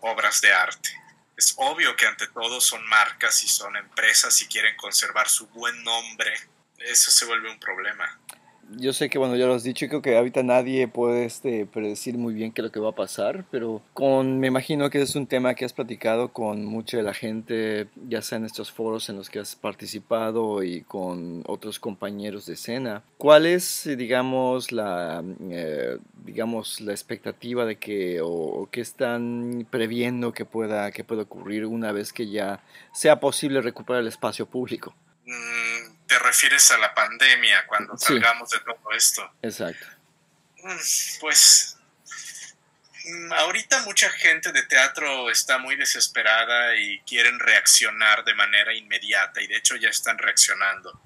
[0.00, 0.90] obras de arte.
[1.36, 5.82] Es obvio que ante todo son marcas y son empresas y quieren conservar su buen
[5.84, 6.34] nombre.
[6.78, 8.20] Eso se vuelve un problema
[8.70, 12.18] yo sé que, bueno, ya lo has dicho, creo que ahorita nadie puede este, predecir
[12.18, 15.14] muy bien qué es lo que va a pasar, pero con, me imagino que es
[15.16, 19.08] un tema que has platicado con mucha de la gente, ya sea en estos foros
[19.08, 23.02] en los que has participado y con otros compañeros de escena.
[23.18, 30.44] ¿Cuál es, digamos, la, eh, digamos, la expectativa de que, o, qué están previendo que
[30.44, 34.94] pueda, que pueda ocurrir una vez que ya sea posible recuperar el espacio público?
[35.24, 39.30] Mm, te refieres a la pandemia cuando salgamos de todo esto.
[39.42, 39.86] Exacto.
[40.62, 40.78] Mm,
[41.20, 41.76] pues
[43.04, 49.40] mm, ahorita mucha gente de teatro está muy desesperada y quieren reaccionar de manera inmediata
[49.40, 51.00] y de hecho ya están reaccionando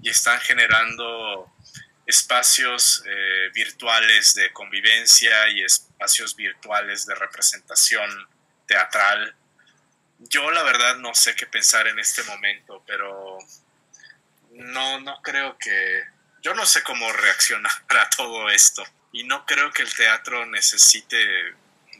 [0.00, 1.52] y están generando
[2.06, 8.10] espacios eh, virtuales de convivencia y espacios virtuales de representación
[8.66, 9.34] teatral.
[10.18, 13.38] Yo la verdad no sé qué pensar en este momento, pero
[14.54, 16.04] no, no creo que...
[16.42, 21.16] Yo no sé cómo reaccionar a todo esto y no creo que el teatro necesite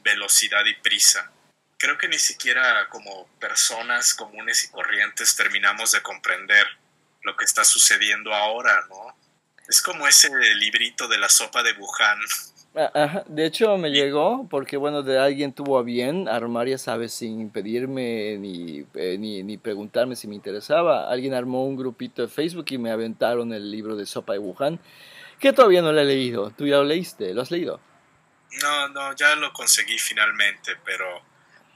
[0.03, 1.31] velocidad y prisa.
[1.79, 6.67] Creo que ni siquiera como personas comunes y corrientes terminamos de comprender
[7.23, 9.17] lo que está sucediendo ahora, ¿no?
[9.69, 12.19] Es como ese librito de la sopa de Wuhan.
[12.77, 17.15] Ah, de hecho me llegó porque bueno, de alguien tuvo a bien armar, ya sabes,
[17.15, 21.09] sin pedirme ni, eh, ni, ni, preguntarme si me interesaba.
[21.09, 24.81] Alguien armó un grupito de Facebook y me aventaron el libro de Sopa de Wuhan,
[25.39, 26.51] que todavía no lo he leído.
[26.51, 27.33] ¿Tú ya lo leíste?
[27.33, 27.81] ¿Lo has leído?
[28.61, 31.07] No, no, ya lo conseguí finalmente, pero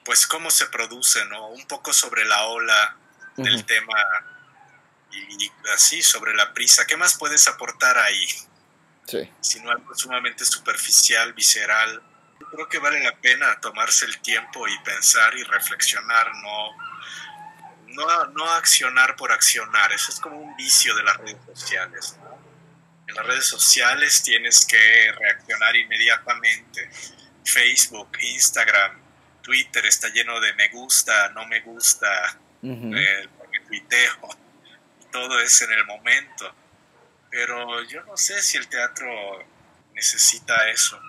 [0.04, 1.48] pues cómo se produce, ¿no?
[1.48, 2.96] Un poco sobre la ola
[3.36, 3.94] del tema
[5.12, 6.86] y, así sobre la prisa.
[6.86, 8.26] ¿Qué más puedes aportar ahí?
[9.08, 9.30] Sí.
[9.40, 12.02] Sino algo sumamente superficial, visceral.
[12.52, 16.76] creo que vale la pena tomarse el tiempo y pensar y reflexionar, no,
[17.86, 19.90] no, no accionar por accionar.
[19.92, 22.16] Eso es como un vicio de las redes sociales.
[23.06, 26.90] En las redes sociales tienes que reaccionar inmediatamente.
[27.44, 29.00] Facebook, Instagram,
[29.40, 34.28] Twitter está lleno de me gusta, no me gusta, eh, porque tuiteo
[35.10, 36.54] todo es en el momento.
[37.30, 39.06] Pero yo no sé si el teatro
[39.94, 41.00] necesita eso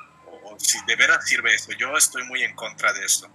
[0.43, 1.71] o, si de veras sirve eso.
[1.73, 3.29] Yo estoy muy en contra de eso.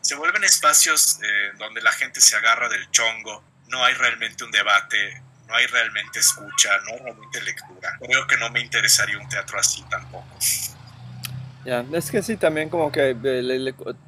[0.00, 4.50] Se vuelven espacios eh, donde la gente se agarra del chongo, no hay realmente un
[4.50, 7.98] debate, no hay realmente escucha, no hay realmente lectura.
[8.00, 10.38] Creo que no me interesaría un teatro así tampoco.
[11.64, 13.16] Ya, es que sí, también como que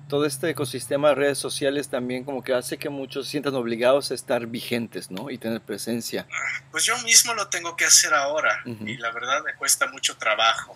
[0.09, 4.11] todo este ecosistema de redes sociales también como que hace que muchos se sientan obligados
[4.11, 5.31] a estar vigentes, ¿no?
[5.31, 6.27] Y tener presencia.
[6.73, 10.75] Pues yo mismo lo tengo que hacer ahora y la verdad me cuesta mucho trabajo.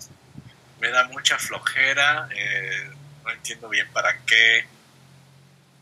[0.81, 2.91] Me da mucha flojera, eh,
[3.25, 4.64] no entiendo bien para qué.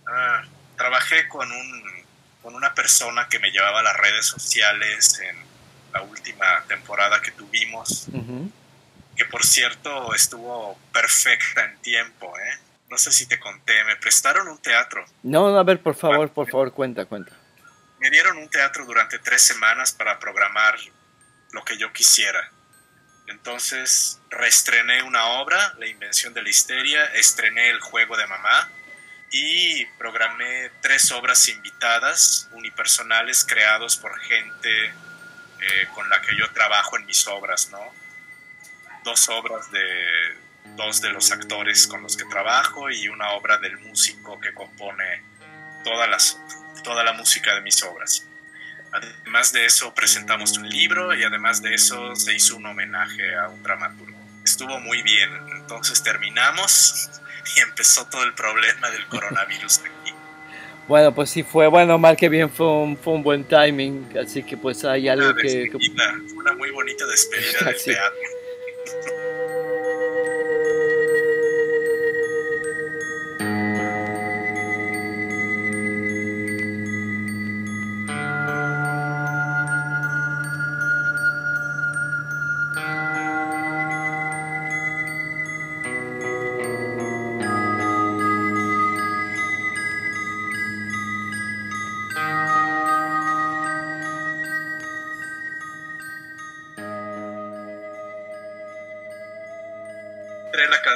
[0.07, 0.45] Ah,
[0.79, 1.83] trabajé con, un,
[2.43, 5.37] con una persona que me llevaba a las redes sociales en
[5.93, 8.07] la última temporada que tuvimos
[9.17, 12.59] que por cierto estuvo perfecta en tiempo, ¿eh?
[12.89, 15.05] No sé si te conté, me prestaron un teatro.
[15.23, 17.33] No, a ver, por favor, por favor, cuenta, cuenta.
[17.99, 20.77] Me dieron un teatro durante tres semanas para programar
[21.51, 22.53] lo que yo quisiera.
[23.27, 28.71] Entonces reestrené una obra, La Invención de la Histeria, estrené El Juego de Mamá
[29.33, 36.97] y programé tres obras invitadas, unipersonales, creados por gente eh, con la que yo trabajo
[36.97, 37.81] en mis obras, ¿no?
[39.07, 39.81] Dos obras de
[40.77, 45.23] dos de los actores con los que trabajo y una obra del músico que compone
[45.85, 46.39] todas las,
[46.83, 48.27] toda la música de mis obras.
[48.93, 53.49] Además de eso presentamos un libro y además de eso se hizo un homenaje a
[53.49, 54.19] un dramaturgo.
[54.45, 57.09] Estuvo muy bien, entonces terminamos
[57.57, 60.13] y empezó todo el problema del coronavirus aquí.
[60.89, 64.43] Bueno, pues sí fue, bueno, mal que bien fue un, fue un buen timing, así
[64.43, 65.81] que pues hay algo que, Fue
[66.37, 68.36] una muy bonita despedida del teatro.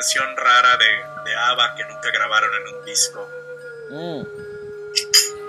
[0.01, 3.29] Canción rara de, de ABBA que nunca grabaron en un disco.
[3.91, 4.23] Mm.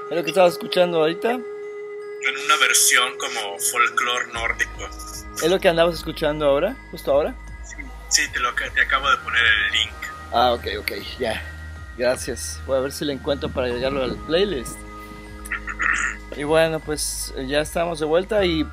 [0.09, 1.31] ¿Es lo que estaba escuchando ahorita?
[1.31, 4.89] En una versión como folclore nórdico.
[5.41, 6.75] ¿Es lo que andabas escuchando ahora?
[6.91, 7.33] ¿Justo ahora?
[8.09, 9.93] Sí, te, lo, te acabo de poner el link.
[10.33, 11.41] Ah, ok, ok, ya.
[11.97, 12.59] Gracias.
[12.65, 14.77] Voy a ver si le encuentro para llegarlo al playlist.
[16.35, 18.67] Y bueno, pues ya estamos de vuelta y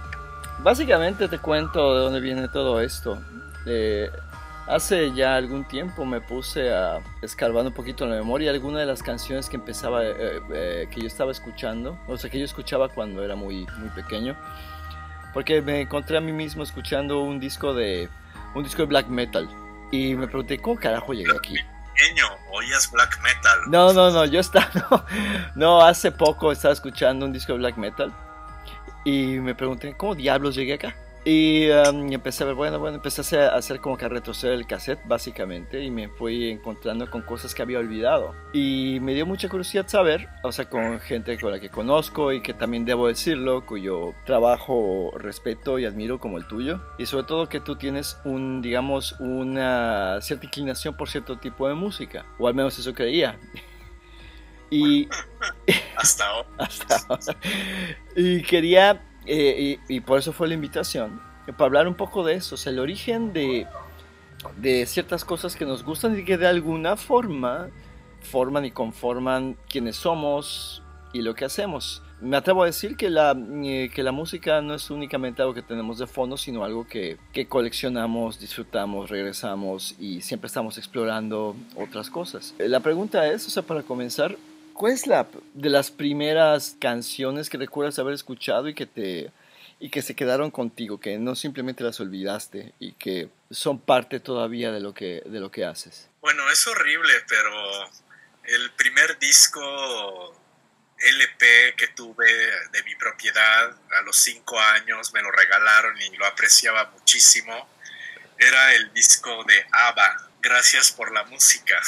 [0.59, 3.23] básicamente te cuento de dónde viene todo esto.
[3.65, 4.11] Eh,
[4.69, 8.87] Hace ya algún tiempo me puse a escarbar un poquito en la memoria algunas de
[8.87, 12.91] las canciones que empezaba, eh, eh, que yo estaba escuchando, o sea, que yo escuchaba
[12.91, 14.37] cuando era muy, muy pequeño,
[15.33, 18.11] porque me encontré a mí mismo escuchando un disco de,
[18.55, 19.49] un disco de black metal
[19.91, 21.55] y me pregunté, ¿cómo carajo llegué aquí?
[21.95, 23.59] Pequeño, oías black metal.
[23.69, 25.05] No, no, no, yo estaba, no,
[25.55, 28.13] no, hace poco estaba escuchando un disco de black metal
[29.07, 30.95] y me pregunté, ¿cómo diablos llegué acá?
[31.31, 34.67] Y um, empecé a ver, bueno, bueno, empecé a hacer como que a retroceder el
[34.67, 38.35] cassette básicamente y me fui encontrando con cosas que había olvidado.
[38.55, 42.41] Y me dio mucha curiosidad saber, o sea, con gente con la que conozco y
[42.41, 46.81] que también debo decirlo, cuyo trabajo respeto y admiro como el tuyo.
[46.97, 51.75] Y sobre todo que tú tienes un, digamos, una cierta inclinación por cierto tipo de
[51.75, 53.39] música, o al menos eso creía.
[54.71, 55.09] Y
[55.97, 56.49] hasta ahora.
[56.59, 57.39] hasta ahora.
[58.15, 62.55] Y quería eh, y, por eso fue la invitación, para hablar un poco de eso,
[62.55, 63.67] o sea, el origen de,
[64.57, 67.69] de ciertas cosas que nos gustan y que de alguna forma
[68.21, 72.03] forman y conforman quienes somos y lo que hacemos.
[72.21, 75.63] Me atrevo a decir que la, eh, que la música no es únicamente algo que
[75.63, 82.11] tenemos de fondo, sino algo que, que, coleccionamos, disfrutamos, regresamos y siempre estamos explorando otras
[82.11, 82.55] cosas.
[82.59, 84.37] La pregunta es, o sea, para comenzar,
[84.79, 89.33] ¿Cuál es la de las primeras canciones que recuerdas haber escuchado y que te
[89.81, 94.71] y que se quedaron contigo, que no simplemente las olvidaste y que son parte todavía
[94.71, 96.09] de lo que de lo que haces?
[96.21, 97.91] Bueno, es horrible, pero
[98.45, 100.41] el primer disco
[100.97, 102.33] LP que tuve
[102.71, 107.69] de mi propiedad a los cinco años me lo regalaron y lo apreciaba muchísimo.
[108.39, 110.31] Era el disco de ABBA.
[110.41, 111.83] Gracias por la música.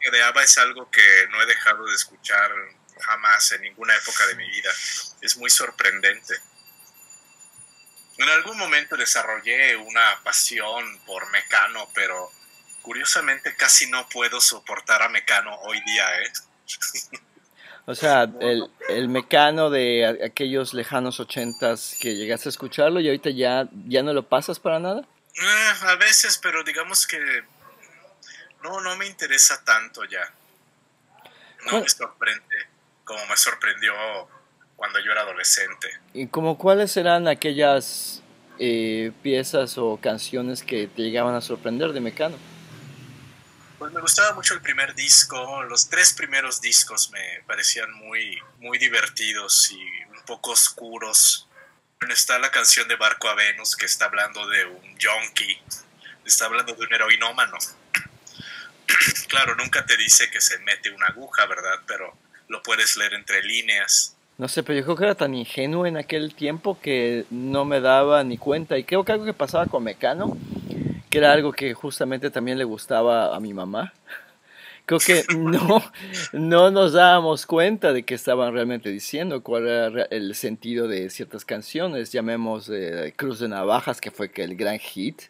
[0.00, 2.50] Música de ABBA es algo que no he dejado de escuchar
[3.00, 4.70] jamás en ninguna época de mi vida.
[5.20, 6.34] Es muy sorprendente.
[8.18, 12.30] En algún momento desarrollé una pasión por Mecano, pero
[12.82, 16.32] curiosamente casi no puedo soportar a Mecano hoy día, ¿eh?
[17.86, 23.30] O sea, el, el mecano de aquellos lejanos ochentas que llegaste a escucharlo y ahorita
[23.30, 25.00] ya, ya no lo pasas para nada.
[25.34, 27.18] Eh, a veces, pero digamos que
[28.62, 30.32] no, no me interesa tanto ya.
[31.66, 32.70] No me sorprende
[33.10, 33.92] como me sorprendió
[34.76, 35.88] cuando yo era adolescente.
[36.14, 38.22] ¿Y como cuáles eran aquellas
[38.60, 42.38] eh, piezas o canciones que te llegaban a sorprender de Mecano?
[43.80, 48.78] Pues me gustaba mucho el primer disco, los tres primeros discos me parecían muy, muy
[48.78, 49.82] divertidos y
[50.16, 51.48] un poco oscuros.
[52.08, 55.60] Está la canción de Barco a Venus que está hablando de un junkie,
[56.24, 57.58] está hablando de un heroinómano
[59.28, 61.80] claro, nunca te dice que se mete una aguja, ¿verdad?
[61.86, 62.14] Pero
[62.48, 64.16] lo puedes leer entre líneas.
[64.38, 67.80] No sé, pero yo creo que era tan ingenuo en aquel tiempo que no me
[67.80, 68.78] daba ni cuenta.
[68.78, 70.36] Y creo que algo que pasaba con Mecano,
[71.10, 73.92] que era algo que justamente también le gustaba a mi mamá.
[74.86, 75.84] Creo que no,
[76.32, 81.44] no nos dábamos cuenta de qué estaban realmente diciendo, cuál era el sentido de ciertas
[81.44, 82.10] canciones.
[82.10, 85.22] Llamemos eh, Cruz de Navajas, que fue que el gran hit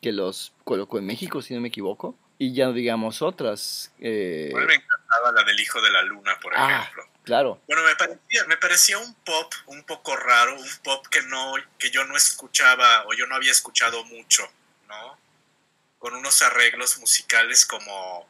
[0.00, 3.90] que los colocó en México, si no me equivoco y ya digamos otras.
[3.98, 4.50] Eh...
[4.54, 7.08] me encantaba la del Hijo de la Luna, por ah, ejemplo.
[7.24, 7.62] Claro.
[7.66, 11.90] Bueno, me parecía, me parecía un pop un poco raro, un pop que, no, que
[11.90, 14.46] yo no escuchaba o yo no había escuchado mucho,
[14.88, 15.18] ¿no?
[15.98, 18.28] Con unos arreglos musicales como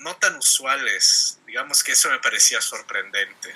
[0.00, 1.38] no tan usuales.
[1.46, 3.54] Digamos que eso me parecía sorprendente.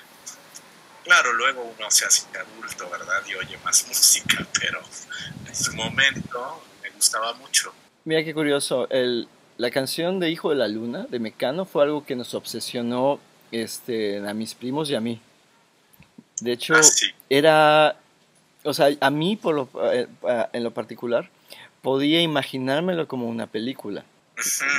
[1.03, 3.21] Claro, luego uno se hace adulto, ¿verdad?
[3.27, 4.81] Y oye más música, pero
[5.45, 7.73] en su momento me gustaba mucho.
[8.07, 9.27] Mira qué curioso, el,
[9.57, 13.19] la canción de Hijo de la Luna de Mecano fue algo que nos obsesionó
[13.51, 15.19] este, a mis primos y a mí.
[16.39, 16.81] De hecho, ah,
[17.29, 17.97] era,
[18.63, 20.07] o sea, a mí por lo, eh,
[20.53, 21.29] en lo particular,
[21.81, 24.05] podía imaginármelo como una película.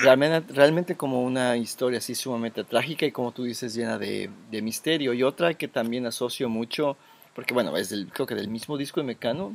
[0.00, 4.62] Realmente, realmente como una historia así sumamente trágica y como tú dices llena de, de
[4.62, 5.12] misterio.
[5.12, 6.96] Y otra que también asocio mucho,
[7.34, 9.54] porque bueno, es del, creo que del mismo disco de Mecano,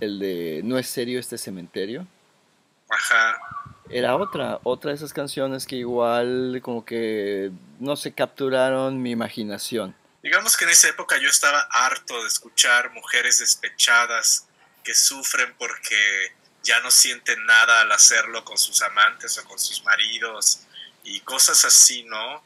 [0.00, 2.06] el de No es serio este cementerio.
[3.92, 9.96] Era otra, otra de esas canciones que igual como que no se capturaron mi imaginación.
[10.22, 14.46] Digamos que en esa época yo estaba harto de escuchar mujeres despechadas
[14.84, 15.96] que sufren porque
[16.62, 20.60] ya no sienten nada al hacerlo con sus amantes o con sus maridos
[21.02, 22.44] y cosas así, ¿no?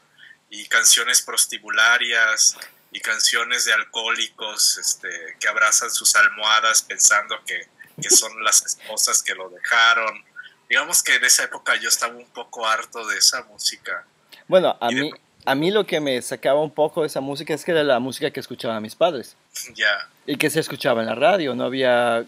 [0.48, 2.56] Y canciones prostibularias
[2.90, 7.68] y canciones de alcohólicos este, que abrazan sus almohadas pensando que,
[8.00, 10.24] que son las esposas que lo dejaron
[10.68, 14.04] digamos que en esa época yo estaba un poco harto de esa música.
[14.48, 15.10] Bueno, a mí,
[15.46, 17.98] a mí lo que me sacaba un poco de esa música es que era la
[17.98, 19.36] música que escuchaban mis padres.
[19.74, 20.08] Ya.
[20.26, 22.24] Y que se escuchaba en la radio, no había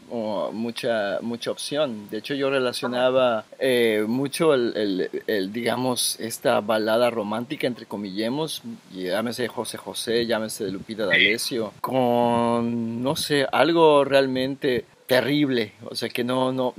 [0.52, 2.10] mucha, mucha opción.
[2.10, 8.62] De hecho, yo relacionaba eh, mucho el, el, digamos, esta balada romántica, entre comillemos,
[8.92, 15.72] llámese José José, llámese de Lupita D'Alessio, con, no sé, algo realmente terrible.
[15.88, 16.74] O sea, que no, no,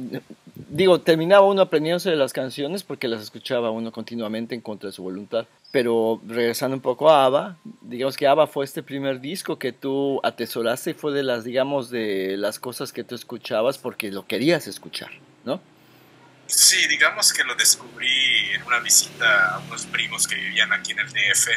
[0.70, 4.94] digo, terminaba uno aprendiéndose de las canciones porque las escuchaba uno continuamente en contra de
[4.94, 5.48] su voluntad.
[5.72, 10.20] Pero regresando un poco a ABBA, digamos que ABBA fue este primer disco que tú
[10.24, 14.68] atesoraste y fue de las, digamos, de las cosas que tú escuchabas porque lo querías
[14.68, 15.12] escuchar,
[15.44, 15.62] ¿no?
[16.48, 21.00] Sí, digamos que lo descubrí en una visita a unos primos que vivían aquí en
[21.00, 21.50] el DF.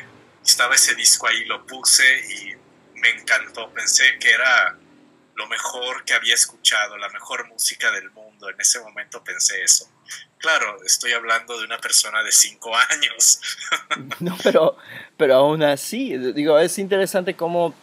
[0.44, 3.70] Estaba ese disco ahí, lo puse y me encantó.
[3.70, 4.76] Pensé que era
[5.36, 8.19] lo mejor que había escuchado, la mejor música del mundo.
[8.48, 9.90] En ese momento pensé eso.
[10.38, 13.40] Claro, estoy hablando de una persona de cinco años.
[14.20, 14.78] no, pero,
[15.16, 17.74] pero aún así, digo, es interesante cómo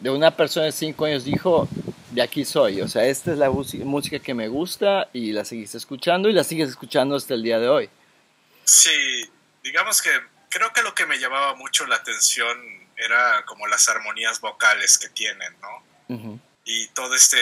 [0.00, 1.68] de una persona de cinco años dijo,
[2.10, 5.76] de aquí soy, o sea, esta es la música que me gusta y la seguiste
[5.76, 7.90] escuchando y la sigues escuchando hasta el día de hoy.
[8.64, 9.30] Sí,
[9.62, 10.10] digamos que
[10.48, 12.58] creo que lo que me llamaba mucho la atención
[12.96, 16.40] era como las armonías vocales que tienen, ¿no?
[16.64, 17.38] Y todo este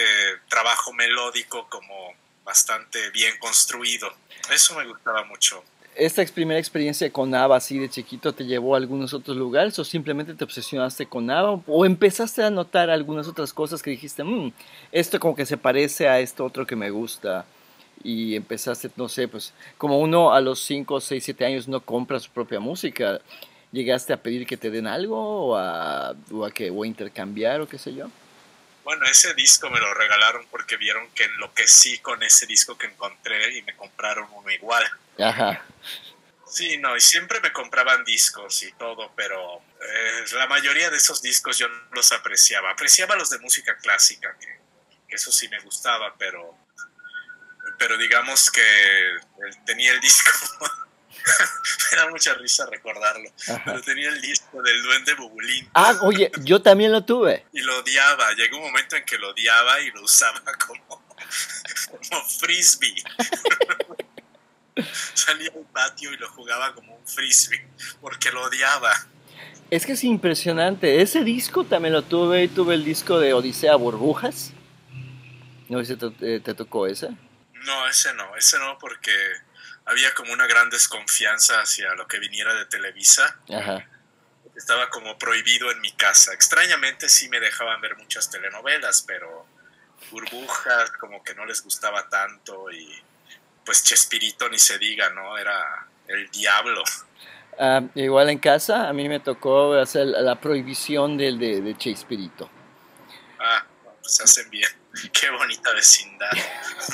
[0.49, 2.15] trabajo melódico como
[2.49, 4.09] bastante bien construido.
[4.51, 5.63] Eso me gustaba mucho.
[5.95, 9.85] ¿Esta primera experiencia con ABBA así de chiquito te llevó a algunos otros lugares o
[9.85, 14.53] simplemente te obsesionaste con ABBA o empezaste a notar algunas otras cosas que dijiste, mmm,
[14.93, 17.45] esto como que se parece a esto otro que me gusta?
[18.03, 22.19] Y empezaste, no sé, pues como uno a los 5, 6, 7 años no compra
[22.19, 23.21] su propia música,
[23.73, 25.19] ¿llegaste a pedir que te den algo
[25.49, 26.15] o a,
[26.55, 28.07] que, o a intercambiar o qué sé yo?
[28.89, 33.59] Bueno, ese disco me lo regalaron porque vieron que enloquecí con ese disco que encontré
[33.59, 34.83] y me compraron uno igual.
[35.19, 35.63] Ajá.
[36.51, 41.21] Sí, no, y siempre me compraban discos y todo, pero eh, la mayoría de esos
[41.21, 42.71] discos yo no los apreciaba.
[42.71, 44.59] Apreciaba los de música clásica, que,
[45.07, 46.57] que eso sí me gustaba, pero,
[47.79, 49.19] pero digamos que
[49.67, 50.31] tenía el disco
[51.91, 53.31] me da mucha risa recordarlo.
[53.65, 55.69] Pero tenía el disco del Duende Bubulín.
[55.75, 57.45] Ah, oye, yo también lo tuve.
[57.53, 58.33] Y lo odiaba.
[58.35, 61.03] Llegó un momento en que lo odiaba y lo usaba como,
[61.91, 63.03] como frisbee.
[65.15, 67.67] Salía al patio y lo jugaba como un frisbee
[68.01, 68.93] porque lo odiaba.
[69.71, 71.03] Es que es impresionante.
[71.03, 74.53] Ese disco también lo tuve y tuve el disco de Odisea Burbujas.
[75.69, 77.11] ¿No sé si te, te tocó ese?
[77.65, 78.35] No, ese no.
[78.37, 79.13] Ese no porque
[79.89, 83.37] había como una gran desconfianza hacia lo que viniera de Televisa.
[84.55, 86.35] Estaba como prohibido en mi casa.
[86.35, 89.47] Extrañamente sí me dejaban ver muchas telenovelas, pero
[90.11, 93.03] burbujas como que no les gustaba tanto y
[93.65, 95.37] pues Chespirito ni se diga, ¿no?
[95.39, 96.83] Era el diablo.
[97.59, 102.51] Ah, igual en casa a mí me tocó hacer la prohibición del de, de Chespirito.
[103.39, 103.65] Ah,
[104.01, 104.71] pues se hacen bien.
[105.13, 106.31] Qué bonita vecindad.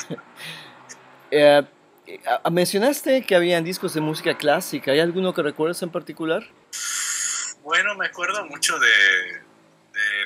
[1.31, 1.63] eh,
[2.51, 4.91] mencionaste que habían discos de música clásica.
[4.91, 6.47] ¿Hay alguno que recuerdas en particular?
[7.63, 9.41] Bueno, me acuerdo mucho de,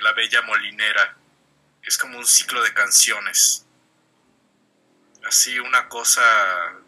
[0.02, 1.18] La Bella Molinera.
[1.84, 3.66] Es como un ciclo de canciones.
[5.26, 6.22] Así una cosa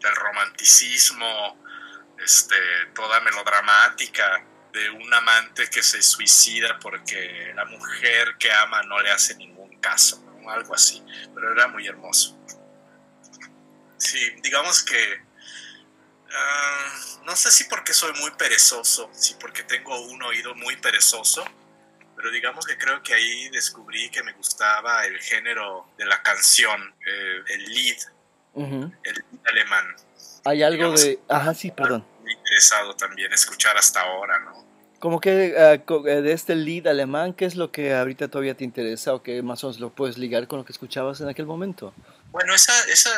[0.00, 1.56] del romanticismo,
[2.22, 2.56] este,
[2.94, 9.10] toda melodramática, de un amante que se suicida porque la mujer que ama no le
[9.10, 11.02] hace ningún caso, algo así.
[11.34, 12.38] Pero era muy hermoso.
[14.02, 15.20] Sí, digamos que
[16.34, 16.92] ah,
[17.24, 21.44] no sé si porque soy muy perezoso, si porque tengo un oído muy perezoso,
[22.16, 26.92] pero digamos que creo que ahí descubrí que me gustaba el género de la canción,
[27.06, 27.98] eh, el lead,
[28.56, 29.96] el lead alemán.
[30.44, 31.20] Hay algo de...
[31.28, 32.04] Ajá, sí, perdón.
[32.24, 34.66] Me interesado también escuchar hasta ahora, ¿no?
[35.02, 39.12] Como que eh, de este lead alemán, ¿qué es lo que ahorita todavía te interesa
[39.12, 41.92] o que más o menos lo puedes ligar con lo que escuchabas en aquel momento?
[42.30, 43.10] Bueno, esa, esa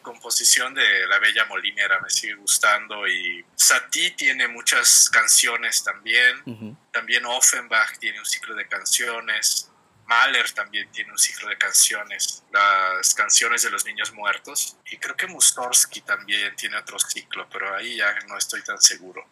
[0.00, 6.78] composición de La Bella Molinera me sigue gustando y Satie tiene muchas canciones también.
[6.90, 9.70] También Offenbach tiene un ciclo de canciones.
[10.06, 14.78] Mahler también tiene un ciclo de canciones, las canciones de los niños muertos.
[14.90, 19.22] Y creo que Mussorgsky también tiene otro ciclo, pero ahí ya no estoy tan seguro.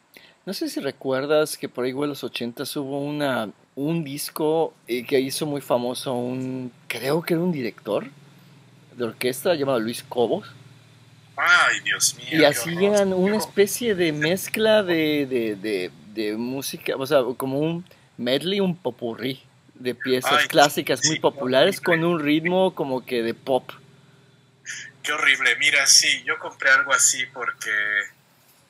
[0.47, 5.05] No sé si recuerdas que por ahí en los 80 hubo una, un disco eh,
[5.05, 8.07] que hizo muy famoso un, creo que era un director,
[8.97, 10.47] de orquesta llamado Luis Cobos.
[11.37, 12.43] Ay, Dios mío.
[12.43, 17.85] Y hacían una especie de mezcla de, de, de, música, o sea, como un
[18.17, 19.43] medley, un popurrí
[19.75, 23.69] de piezas clásicas muy populares con un ritmo como que de pop.
[25.03, 25.57] Qué horrible.
[25.57, 27.71] Mira, sí, yo compré algo así porque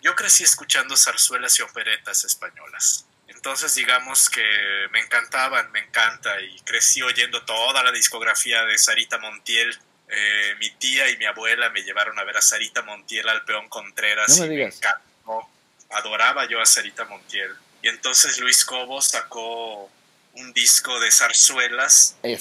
[0.05, 3.07] yo crecí escuchando zarzuelas y operetas españolas.
[3.27, 4.45] Entonces digamos que
[4.93, 9.77] me encantaban, me encanta y crecí oyendo toda la discografía de Sarita Montiel
[10.09, 13.69] eh, mi tía y mi abuela me llevaron a ver a Sarita Montiel al Peón
[13.69, 15.49] Contreras y me encantó.
[15.91, 17.51] Adoraba yo a Sarita Montiel.
[17.83, 19.91] Y entonces Luis Cobos sacó
[20.35, 22.39] un disco de zarzuelas eh,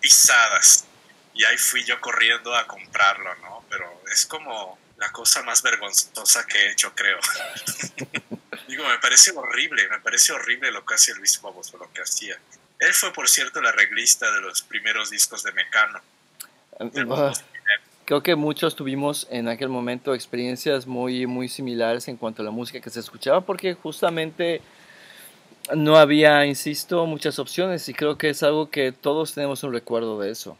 [0.00, 0.86] pisadas.
[1.34, 3.64] Y ahí fui yo corriendo a comprarlo, ¿no?
[3.68, 7.18] Pero es como la cosa más vergonzosa que he hecho, creo.
[8.68, 12.02] Digo, me parece horrible, me parece horrible lo que hacía Luis Bobos o lo que
[12.02, 12.36] hacía.
[12.78, 16.00] Él fue, por cierto, el arreglista de los primeros discos de Mecano.
[18.04, 22.52] Creo que muchos tuvimos en aquel momento experiencias muy, muy similares en cuanto a la
[22.52, 24.60] música que se escuchaba, porque justamente
[25.74, 30.20] no había, insisto, muchas opciones y creo que es algo que todos tenemos un recuerdo
[30.20, 30.56] de eso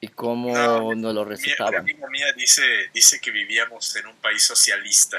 [0.00, 1.74] y cómo no, nos lo recetaban.
[1.74, 5.18] Una amiga mía dice, dice que vivíamos en un país socialista,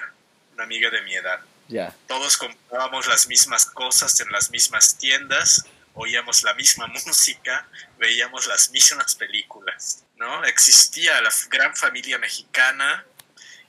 [0.53, 1.39] una amiga de mi edad.
[1.67, 1.95] Ya.
[2.07, 7.67] Todos comprábamos las mismas cosas en las mismas tiendas, oíamos la misma música,
[7.97, 10.43] veíamos las mismas películas, ¿no?
[10.45, 13.05] Existía la gran familia mexicana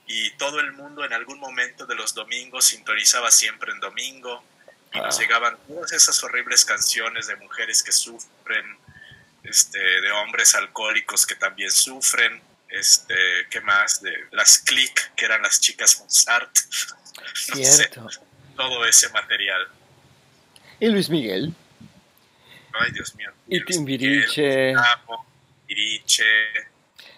[0.06, 4.42] y todo el mundo en algún momento de los domingos sintonizaba siempre en domingo
[4.92, 5.20] y nos ah.
[5.20, 8.78] llegaban todas esas horribles canciones de mujeres que sufren,
[9.48, 13.14] este, de hombres alcohólicos que también sufren, este,
[13.50, 14.02] ¿qué más?
[14.02, 16.50] De las Click, que eran las chicas Mozart.
[17.34, 18.08] Cierto.
[18.56, 19.68] todo ese material.
[20.80, 21.54] ¿Y Luis Miguel?
[22.78, 23.32] Ay, Dios mío.
[23.48, 24.74] Y Timbiriche.
[25.66, 26.24] Timbiriche.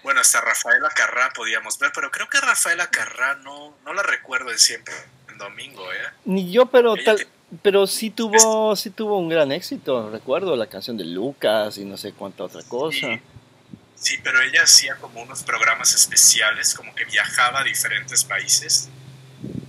[0.02, 4.50] Bueno, hasta Rafaela Carrá podíamos ver, pero creo que Rafaela Carrá no, no la recuerdo
[4.50, 4.94] de siempre
[5.28, 5.98] en domingo, ¿eh?
[6.24, 7.26] Ni yo, pero tal,
[7.62, 11.96] pero sí tuvo, sí tuvo un gran éxito, recuerdo la canción de Lucas y no
[11.96, 13.18] sé cuánta otra cosa.
[13.96, 18.88] Sí, pero ella hacía como unos programas especiales, como que viajaba a diferentes países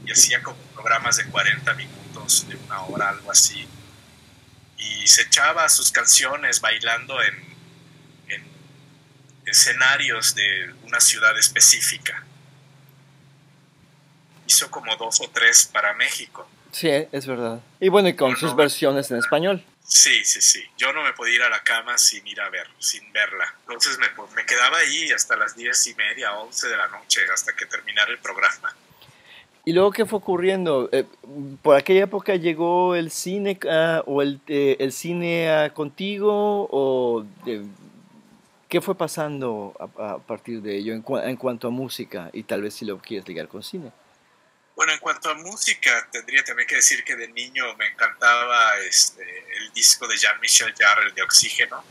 [0.06, 3.68] y hacía como programas de 40 minutos, de una hora, algo así.
[4.78, 7.36] Y se echaba sus canciones bailando en,
[8.30, 8.44] en
[9.46, 12.24] escenarios de una ciudad específica.
[14.48, 16.48] Hizo como dos o tres para México.
[16.72, 17.62] Sí, es verdad.
[17.80, 19.64] Y bueno, y con sus versiones en español.
[19.84, 20.64] Sí, sí, sí.
[20.78, 23.54] Yo no me podía ir a la cama sin ir a ver, sin verla.
[23.68, 27.54] Entonces me, me quedaba ahí hasta las diez y media, once de la noche, hasta
[27.54, 28.74] que terminara el programa.
[29.66, 30.90] ¿Y luego qué fue ocurriendo?
[30.92, 31.06] Eh,
[31.62, 36.68] ¿Por aquella época llegó el cine uh, o el, eh, el cine uh, contigo?
[36.72, 37.26] ¿O
[38.70, 42.30] qué fue pasando a, a partir de ello en, cu en, cuanto a música?
[42.34, 43.92] Y tal vez si lo quieres ligar con cine.
[44.76, 49.24] Bueno, en cuanto a música, tendría también que decir que de niño me encantaba este,
[49.58, 51.84] el disco de Jean-Michel Jarre, el de Oxígeno.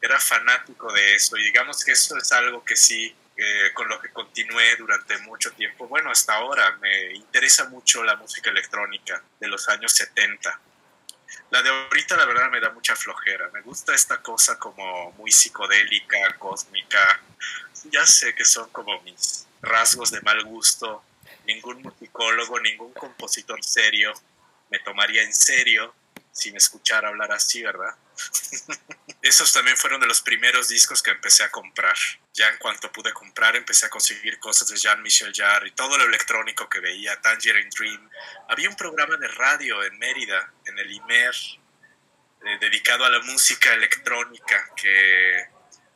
[0.00, 4.00] Era fanático de eso y digamos que eso es algo que sí, eh, con lo
[4.00, 5.86] que continué durante mucho tiempo.
[5.86, 10.60] Bueno, hasta ahora me interesa mucho la música electrónica de los años 70.
[11.50, 13.50] La de ahorita la verdad me da mucha flojera.
[13.52, 17.20] Me gusta esta cosa como muy psicodélica, cósmica.
[17.84, 21.02] Ya sé que son como mis rasgos de mal gusto,
[21.54, 24.12] ningún musicólogo, ningún compositor serio
[24.70, 25.94] me tomaría en serio
[26.32, 27.94] sin escuchar hablar así, ¿verdad?
[29.22, 31.96] Esos también fueron de los primeros discos que empecé a comprar.
[32.32, 36.04] Ya en cuanto pude comprar, empecé a conseguir cosas de Jean-Michel Jarre y todo lo
[36.04, 38.08] electrónico que veía, Tangerine Dream.
[38.48, 43.74] Había un programa de radio en Mérida, en el IMER, eh, dedicado a la música
[43.74, 45.48] electrónica que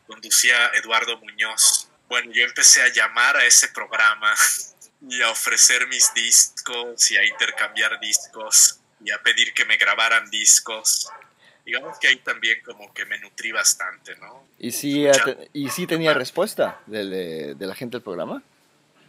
[0.07, 1.88] conducía Eduardo Muñoz.
[2.09, 4.34] Bueno, yo empecé a llamar a ese programa
[5.09, 10.30] y a ofrecer mis discos y a intercambiar discos y a pedir que me grabaran
[10.30, 11.11] discos.
[11.64, 14.46] Digamos que ahí también como que me nutrí bastante, ¿no?
[14.59, 15.07] ¿Y sí,
[15.52, 18.42] ¿y sí tenía respuesta de, de, la gente del programa?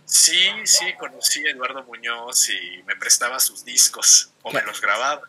[0.05, 5.23] Sí, sí, conocí a Eduardo Muñoz y me prestaba sus discos o me los grababa.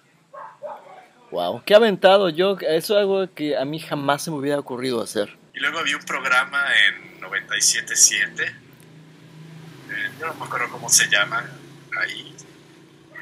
[1.31, 2.29] Wow, qué aventado.
[2.29, 5.37] Yo, eso es algo que a mí jamás se me hubiera ocurrido hacer.
[5.55, 8.66] Y luego había un programa en 97.7
[10.19, 11.49] yo no me acuerdo cómo se llama,
[12.01, 12.35] ahí,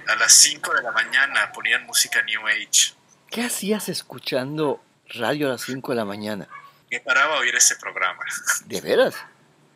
[0.07, 2.95] a las 5 de la mañana ponían música New Age.
[3.31, 4.83] ¿Qué hacías escuchando
[5.15, 6.49] radio a las 5 de la mañana?
[6.91, 8.23] Me paraba a oír ese programa.
[8.67, 9.15] ¿De veras?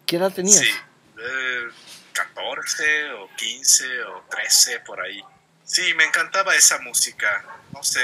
[0.07, 0.61] ¿Qué edad tenías?
[0.61, 0.71] Sí,
[2.13, 5.23] 14 o 15 o 13 por ahí.
[5.65, 7.45] Sí, me encantaba esa música.
[7.73, 8.01] No sé,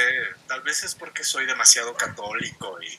[0.47, 2.99] tal vez es porque soy demasiado católico y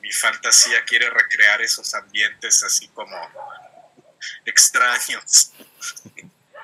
[0.00, 3.16] mi fantasía quiere recrear esos ambientes así como
[4.44, 5.52] extraños.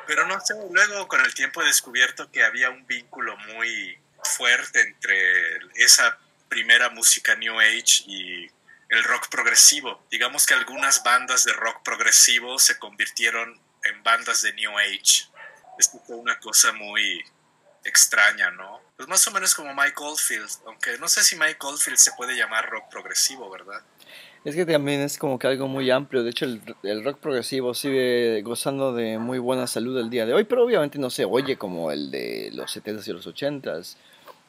[0.07, 4.81] Pero no sé, luego con el tiempo he descubierto que había un vínculo muy fuerte
[4.81, 8.51] entre esa primera música New Age y
[8.89, 10.07] el rock progresivo.
[10.11, 15.29] Digamos que algunas bandas de rock progresivo se convirtieron en bandas de New Age.
[15.79, 17.23] Esto fue una cosa muy
[17.85, 18.81] extraña, ¿no?
[18.97, 22.35] Pues más o menos como Mike Oldfield, aunque no sé si Mike Oldfield se puede
[22.35, 23.83] llamar rock progresivo, ¿verdad?
[24.45, 26.23] Es que también es como que algo muy amplio.
[26.23, 30.45] De hecho, el, rock progresivo sigue gozando de muy buena salud el día de hoy,
[30.45, 33.97] pero obviamente no se oye como el de los 70s y los 80s.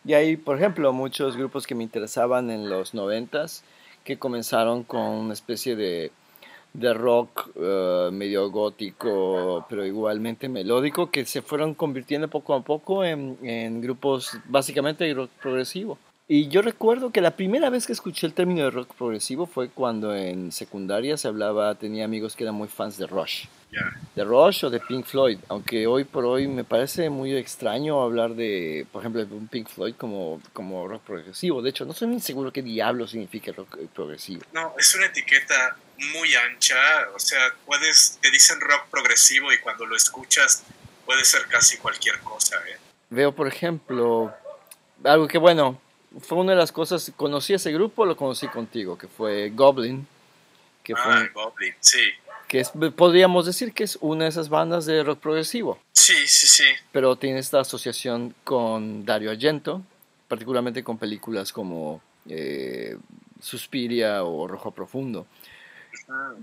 [0.05, 3.63] Y hay, por ejemplo, muchos grupos que me interesaban en los 90s
[4.03, 6.11] que comenzaron con una especie de,
[6.73, 13.03] de rock eh, medio gótico, pero igualmente melódico, que se fueron convirtiendo poco a poco
[13.03, 15.97] en, en grupos básicamente de rock progresivo.
[16.31, 19.69] Y yo recuerdo que la primera vez que escuché el término de rock progresivo fue
[19.69, 23.47] cuando en secundaria se hablaba, tenía amigos que eran muy fans de Rush.
[24.13, 28.35] De Rush o de Pink Floyd, aunque hoy por hoy me parece muy extraño hablar
[28.35, 31.63] de, por ejemplo, de un Pink Floyd como, como rock progresivo.
[31.63, 34.43] De hecho, no soy muy seguro qué diablo significa rock progresivo.
[34.53, 35.77] No, es una etiqueta
[36.13, 36.77] muy ancha,
[37.15, 40.63] o sea, puedes, te dicen rock progresivo y cuando lo escuchas
[41.07, 42.55] puede ser casi cualquier cosa.
[42.67, 42.77] ¿eh?
[43.09, 44.31] Veo, por ejemplo,
[45.03, 45.81] algo que bueno,
[46.19, 50.07] fue una de las cosas, conocí ese grupo, lo conocí contigo, que fue Goblin.
[50.83, 52.01] Que ah, fue, Goblin, sí.
[52.47, 55.79] Que es, podríamos decir que es una de esas bandas de rock progresivo.
[55.93, 56.65] Sí, sí, sí.
[56.91, 59.83] Pero tiene esta asociación con Dario Argento,
[60.27, 62.97] particularmente con películas como eh,
[63.39, 65.27] Suspiria o Rojo Profundo.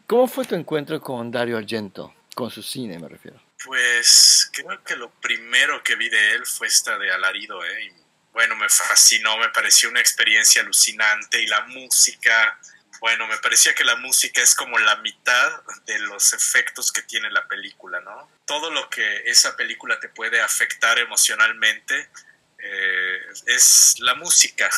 [0.07, 2.15] ¿Cómo fue tu encuentro con Dario Argento?
[2.37, 3.41] Con su cine, me refiero.
[3.65, 7.93] Pues creo que lo primero que vi de él fue esta de Alarido, ¿eh?
[8.37, 12.61] Bueno, me fascinó, me pareció una experiencia alucinante y la música,
[13.01, 17.31] bueno, me parecía que la música es como la mitad de los efectos que tiene
[17.31, 18.29] la película, ¿no?
[18.45, 22.11] Todo lo que esa película te puede afectar emocionalmente
[22.59, 24.69] eh, es la música.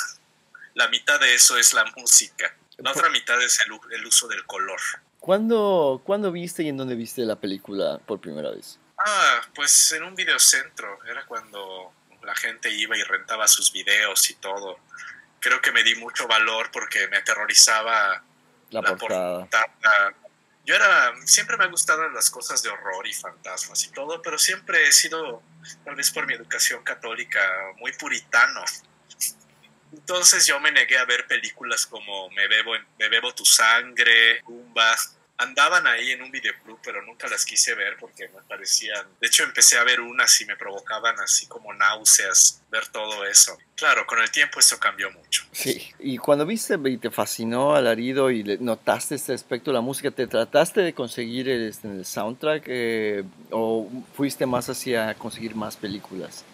[0.75, 2.55] La mitad de eso es la música.
[2.77, 4.81] La otra mitad es el, el uso del color.
[5.19, 8.79] ¿Cuándo, ¿Cuándo viste y en dónde viste la película por primera vez?
[8.99, 11.01] Ah, pues en un videocentro.
[11.05, 11.93] Era cuando
[12.29, 14.79] la gente iba y rentaba sus videos y todo.
[15.41, 18.23] Creo que me di mucho valor porque me aterrorizaba
[18.69, 19.49] la, portada.
[20.67, 24.39] Yo era, siempre me han gustado las cosas de horror y fantasmas y todo, pero
[24.39, 25.43] siempre he sido,
[25.87, 27.41] tal vez por mi educación católica,
[27.79, 28.63] muy puritano.
[29.91, 35.17] Entonces yo me negué a ver películas como Me bebo, me bebo tu sangre, Gumbas,
[35.39, 39.07] andaban ahí en un videoclub, pero nunca las quise ver porque me parecían.
[39.21, 43.57] De hecho, empecé a ver unas y me provocaban así como náuseas ver todo eso.
[43.77, 45.45] Claro, con el tiempo eso cambió mucho.
[45.53, 50.11] Sí, y cuando viste y te fascinó Alarido y notaste este aspecto de la música,
[50.11, 55.77] ¿te trataste de conseguir el, este, el soundtrack eh, o fuiste más hacia conseguir más
[55.77, 56.45] películas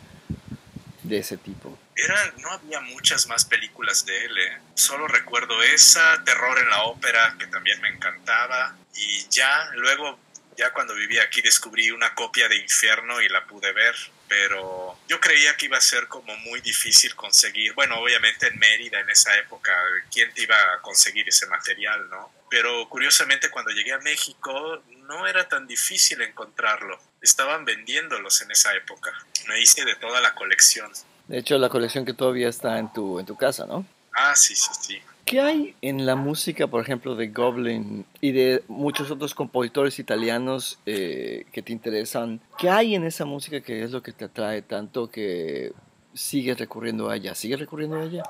[1.03, 1.77] de ese tipo?
[1.97, 4.59] Era, no había muchas más películas de él, ¿eh?
[4.75, 10.19] solo recuerdo esa, Terror en la Ópera, que también me encantaba, y ya luego,
[10.57, 13.95] ya cuando vivía aquí, descubrí una copia de Infierno y la pude ver,
[14.29, 19.01] pero yo creía que iba a ser como muy difícil conseguir, bueno, obviamente en Mérida
[19.01, 19.73] en esa época,
[20.13, 22.33] ¿quién te iba a conseguir ese material, no?
[22.51, 28.75] Pero curiosamente cuando llegué a México no era tan difícil encontrarlo, estaban vendiéndolos en esa
[28.75, 29.13] época,
[29.47, 30.91] me hice de toda la colección.
[31.29, 33.87] De hecho, la colección que todavía está en tu, en tu casa, ¿no?
[34.15, 34.99] Ah, sí, sí, sí.
[35.25, 40.79] ¿Qué hay en la música, por ejemplo, de Goblin y de muchos otros compositores italianos
[40.85, 42.41] eh, que te interesan?
[42.59, 45.73] ¿Qué hay en esa música que es lo que te atrae tanto que
[46.13, 47.35] sigues recurriendo a ella?
[47.35, 48.23] ¿Sigues recurriendo a ella?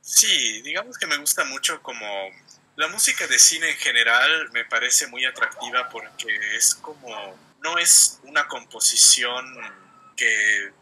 [0.00, 2.06] Sí, digamos que me gusta mucho como...
[2.76, 7.08] La música de cine en general me parece muy atractiva porque es como...
[7.62, 9.44] No es una composición
[10.16, 10.72] que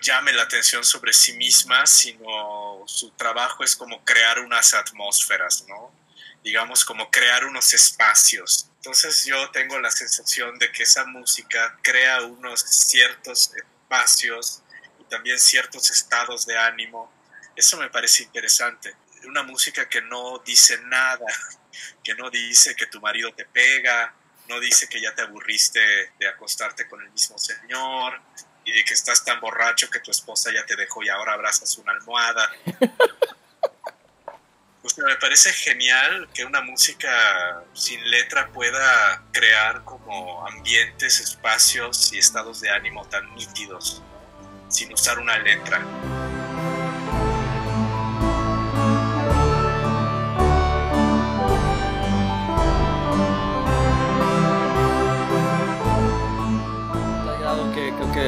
[0.00, 5.92] llame la atención sobre sí misma, sino su trabajo es como crear unas atmósferas, ¿no?
[6.42, 8.70] Digamos, como crear unos espacios.
[8.76, 14.62] Entonces yo tengo la sensación de que esa música crea unos ciertos espacios
[15.00, 17.12] y también ciertos estados de ánimo.
[17.56, 18.96] Eso me parece interesante.
[19.24, 21.26] Una música que no dice nada,
[22.04, 24.14] que no dice que tu marido te pega,
[24.48, 28.22] no dice que ya te aburriste de acostarte con el mismo señor,
[28.68, 31.76] y de que estás tan borracho que tu esposa ya te dejó y ahora abrazas
[31.78, 32.50] una almohada.
[34.80, 42.18] Pues me parece genial que una música sin letra pueda crear como ambientes, espacios y
[42.18, 44.02] estados de ánimo tan nítidos
[44.68, 45.84] sin usar una letra.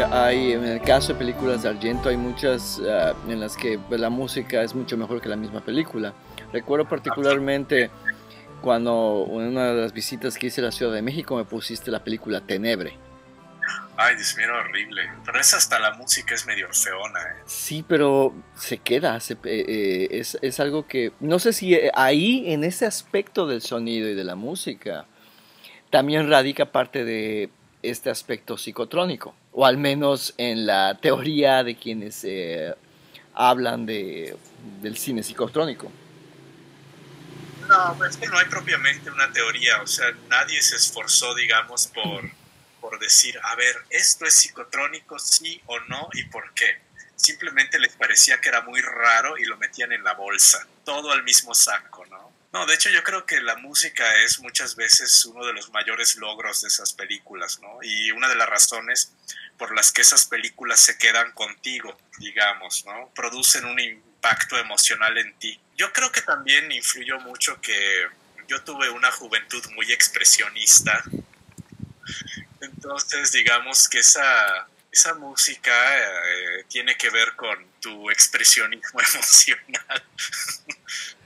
[0.03, 4.01] Hay, en el caso de películas de Argento, hay muchas ah, en las que pues,
[4.01, 6.12] la música es mucho mejor que la misma película.
[6.53, 7.90] Recuerdo particularmente
[8.61, 12.03] cuando una de las visitas que hice a la Ciudad de México me pusiste la
[12.05, 12.96] película Tenebre.
[13.96, 15.03] Ay, Dios mío, horrible.
[15.26, 17.20] Pero es hasta la música es medio feona.
[17.20, 17.42] ¿eh?
[17.44, 19.18] Sí, pero se queda.
[19.18, 21.12] Eh, eh, es, es, algo que.
[21.20, 25.05] No sé si eh, ahí, en ese aspecto del sonido y de la música,
[25.90, 27.51] también radica parte de
[27.82, 32.74] este aspecto psicotrónico, o al menos en la teoría de quienes eh,
[33.34, 34.36] hablan de,
[34.80, 35.90] del cine psicotrónico.
[37.68, 42.28] No, es que no hay propiamente una teoría, o sea, nadie se esforzó, digamos, por,
[42.80, 46.80] por decir, a ver, esto es psicotrónico, sí o no, y por qué.
[47.14, 51.22] Simplemente les parecía que era muy raro y lo metían en la bolsa, todo al
[51.22, 52.32] mismo saco, ¿no?
[52.53, 56.16] No, de hecho yo creo que la música es muchas veces uno de los mayores
[56.16, 57.78] logros de esas películas, ¿no?
[57.82, 59.12] Y una de las razones
[59.57, 63.11] por las que esas películas se quedan contigo, digamos, ¿no?
[63.14, 65.61] Producen un impacto emocional en ti.
[65.76, 68.09] Yo creo que también influyó mucho que
[68.48, 71.05] yo tuve una juventud muy expresionista.
[72.61, 80.05] Entonces, digamos que esa, esa música eh, tiene que ver con tu expresionismo emocional.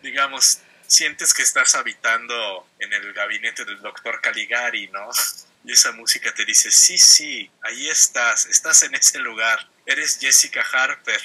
[0.03, 5.09] digamos, sientes que estás habitando en el gabinete del doctor Caligari, ¿no?
[5.67, 10.61] Y esa música te dice, sí, sí, ahí estás, estás en ese lugar, eres Jessica
[10.61, 11.23] Harper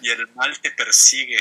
[0.00, 1.38] y el mal te persigue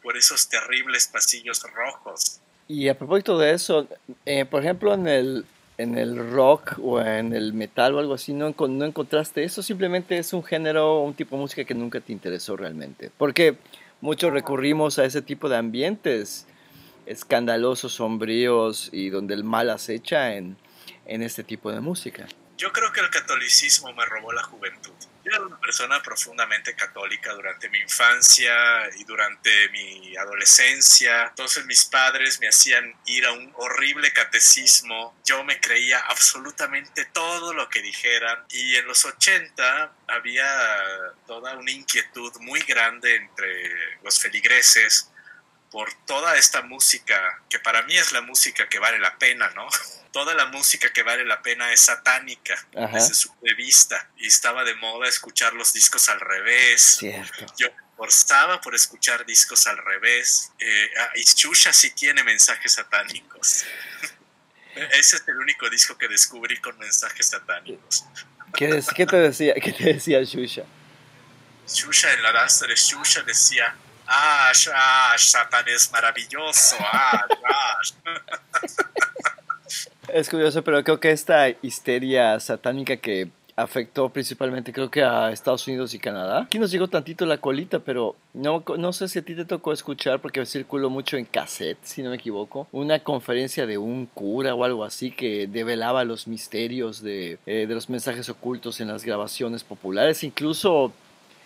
[0.00, 2.40] por esos terribles pasillos rojos.
[2.68, 3.88] Y a propósito de eso,
[4.24, 5.44] eh, por ejemplo, en el,
[5.76, 9.62] en el rock o en el metal o algo así, ¿no, ¿no encontraste eso?
[9.62, 13.10] Simplemente es un género, un tipo de música que nunca te interesó realmente.
[13.18, 13.56] Porque
[14.00, 16.46] muchos recurrimos a ese tipo de ambientes
[17.06, 20.56] escandalosos, sombríos y donde el mal acecha en,
[21.06, 22.26] en este tipo de música.
[22.56, 24.92] Yo creo que el catolicismo me robó la juventud.
[25.24, 28.54] Yo era una persona profundamente católica durante mi infancia
[28.98, 31.28] y durante mi adolescencia.
[31.28, 35.16] Entonces mis padres me hacían ir a un horrible catecismo.
[35.24, 38.44] Yo me creía absolutamente todo lo que dijeran.
[38.50, 40.46] Y en los 80 había
[41.26, 45.11] toda una inquietud muy grande entre los feligreses
[45.72, 49.66] por toda esta música, que para mí es la música que vale la pena, ¿no?
[50.12, 52.54] Toda la música que vale la pena es satánica
[52.92, 54.10] desde su punto de vista.
[54.18, 56.98] Y estaba de moda escuchar los discos al revés.
[56.98, 57.46] Cierto.
[57.56, 60.52] Yo forzaba por escuchar discos al revés.
[60.58, 63.64] Eh, ah, y Chusha sí tiene mensajes satánicos.
[64.74, 68.04] Ese es el único disco que descubrí con mensajes satánicos.
[68.54, 70.64] ¿Qué, ¿qué te decía, qué te decía Shusha?
[71.66, 73.74] Shusha en la danza de Shusha decía,
[74.14, 74.52] Ah,
[75.16, 76.76] Satán es maravilloso.
[76.80, 77.26] Ah,
[80.08, 85.66] Es curioso, pero creo que esta histeria satánica que afectó principalmente creo que a Estados
[85.66, 86.42] Unidos y Canadá.
[86.42, 89.72] Aquí nos llegó tantito la colita, pero no, no sé si a ti te tocó
[89.72, 94.54] escuchar porque circuló mucho en cassette, si no me equivoco, una conferencia de un cura
[94.54, 99.04] o algo así que develaba los misterios de, eh, de los mensajes ocultos en las
[99.04, 100.92] grabaciones populares, incluso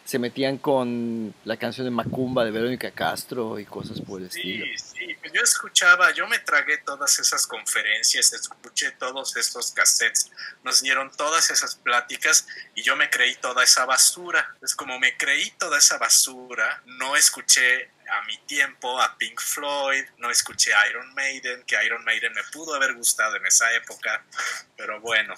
[0.06, 4.64] se metían con la canción de Macumba de Verónica Castro y cosas por el estilo.
[4.64, 10.30] Sí, sí, pues yo escuchaba, yo me tragué todas esas conferencias, escuché todos estos cassettes,
[10.62, 12.46] nos dieron todas esas pláticas
[12.76, 14.56] y yo me creí toda esa basura.
[14.62, 20.04] Es como me creí toda esa basura, no escuché a mi tiempo a Pink Floyd,
[20.18, 24.24] no escuché Iron Maiden, que Iron Maiden me pudo haber gustado en esa época,
[24.76, 25.34] pero bueno,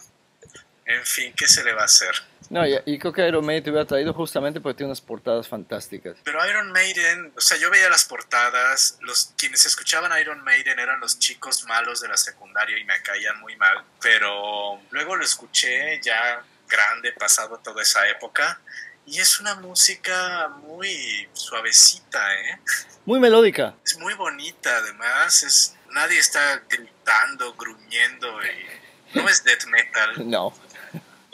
[0.88, 2.14] en fin, ¿qué se le va a hacer?
[2.48, 6.16] No, y, creo que Iron Maiden te hubiera traído justamente porque tiene unas portadas fantásticas.
[6.24, 10.98] Pero Iron Maiden, o sea, yo veía las portadas, los quienes escuchaban Iron Maiden eran
[10.98, 16.00] los chicos malos de la secundaria y me caían muy mal, pero luego lo escuché
[16.00, 18.58] ya grande, pasado toda esa época,
[19.04, 22.60] y es una música muy suavecita, ¿eh?
[23.04, 23.74] Muy melódica.
[23.84, 30.14] Es muy bonita, además, es nadie está gritando, gruñendo y no es death metal.
[30.24, 30.54] No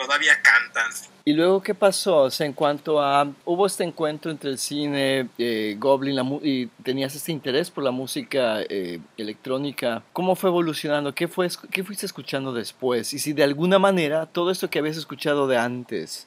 [0.05, 0.90] todavía cantan.
[1.24, 2.22] ¿Y luego qué pasó?
[2.22, 3.26] O sea, en cuanto a...
[3.44, 8.61] Hubo este encuentro entre el cine, eh, Goblin, y tenías este interés por la música
[8.68, 10.02] eh, electrónica.
[10.12, 11.14] ¿Cómo fue evolucionando?
[11.14, 13.14] ¿Qué, fue, ¿Qué fuiste escuchando después?
[13.14, 16.26] Y si de alguna manera todo esto que habías escuchado de antes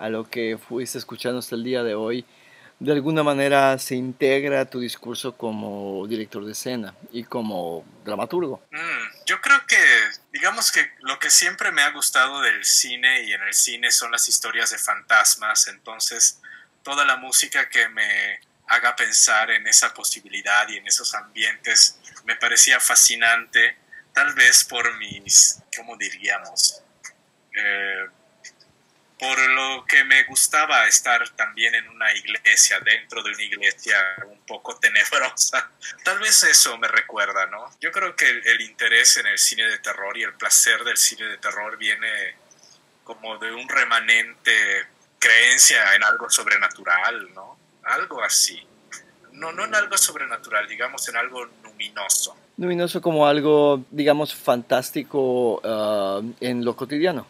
[0.00, 2.24] a lo que fuiste escuchando hasta el día de hoy,
[2.82, 8.60] de alguna manera se integra tu discurso como director de escena y como dramaturgo.
[8.72, 9.76] Mm, yo creo que,
[10.32, 14.10] digamos que lo que siempre me ha gustado del cine y en el cine son
[14.10, 16.40] las historias de fantasmas, entonces
[16.82, 22.34] toda la música que me haga pensar en esa posibilidad y en esos ambientes me
[22.34, 23.76] parecía fascinante,
[24.12, 26.82] tal vez por mis, ¿cómo diríamos?
[27.54, 28.06] Eh,
[29.22, 33.96] por lo que me gustaba estar también en una iglesia, dentro de una iglesia
[34.26, 35.70] un poco tenebrosa.
[36.02, 37.70] Tal vez eso me recuerda, ¿no?
[37.80, 41.26] Yo creo que el, interés en el cine de terror y el placer del cine
[41.26, 42.34] de terror viene
[43.04, 44.88] como de un remanente
[45.20, 47.56] creencia en algo sobrenatural, ¿no?
[47.84, 48.60] Algo así.
[49.34, 52.36] No, no en algo sobrenatural, digamos en algo luminoso.
[52.56, 57.24] Luminoso como algo, digamos, fantástico ah, en lo cotidiano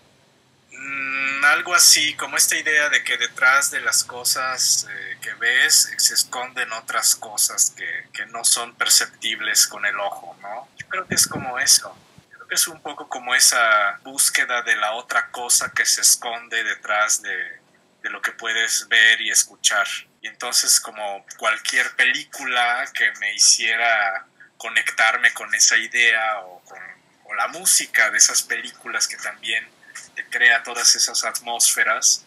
[1.45, 6.15] algo así, como esta idea de que detrás de las cosas eh, que ves se
[6.15, 10.69] esconden otras cosas que, que, no son perceptibles con el ojo, ¿no?
[10.77, 11.97] Yo creo que es como eso.
[12.31, 16.63] Creo que es un poco como esa búsqueda de la otra cosa que se esconde
[16.65, 17.61] detrás de,
[18.03, 19.87] de lo que puedes ver y escuchar.
[20.21, 24.27] Y entonces como cualquier película que me hiciera
[24.57, 26.81] conectarme con esa idea o con
[27.25, 29.67] o la música de esas películas que también
[30.31, 32.25] crea todas esas atmósferas,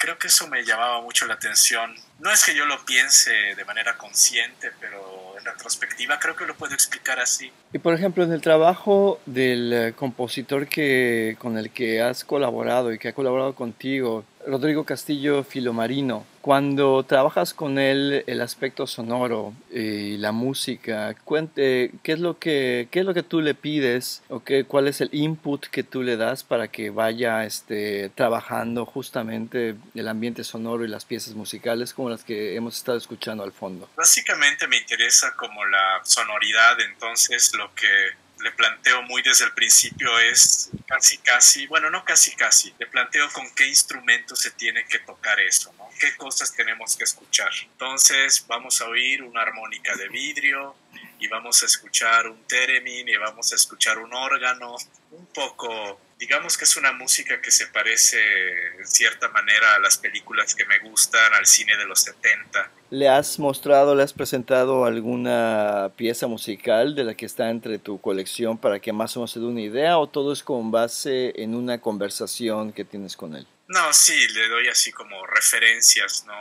[0.00, 1.94] creo que eso me llamaba mucho la atención.
[2.18, 6.54] No es que yo lo piense de manera consciente, pero en retrospectiva creo que lo
[6.54, 7.52] puedo explicar así.
[7.72, 12.92] Y por ejemplo, en el trabajo del eh, compositor que, con el que has colaborado
[12.92, 19.54] y que ha colaborado contigo, Rodrigo Castillo Filomarino, cuando trabajas con él el aspecto sonoro
[19.70, 24.22] y la música, cuente qué es lo que qué es lo que tú le pides
[24.28, 28.86] o qué, cuál es el input que tú le das para que vaya este, trabajando
[28.86, 33.52] justamente el ambiente sonoro y las piezas musicales como las que hemos estado escuchando al
[33.52, 33.88] fondo.
[33.96, 37.86] Básicamente me interesa como la sonoridad, entonces lo que
[38.42, 43.30] le planteo muy desde el principio es casi casi, bueno, no casi casi, le planteo
[43.32, 45.88] con qué instrumento se tiene que tocar eso, ¿no?
[45.98, 47.50] ¿Qué cosas tenemos que escuchar?
[47.62, 50.76] Entonces vamos a oír una armónica de vidrio
[51.18, 54.76] y vamos a escuchar un theremin y vamos a escuchar un órgano,
[55.10, 58.18] un poco digamos que es una música que se parece
[58.78, 62.70] en cierta manera a las películas que me gustan, al cine de los 70.
[62.90, 67.98] ¿Le has mostrado, le has presentado alguna pieza musical de la que está entre tu
[68.02, 71.32] colección para que más o menos se dé una idea o todo es con base
[71.36, 73.46] en una conversación que tienes con él?
[73.68, 76.34] No, sí, le doy así como referencias, ¿no?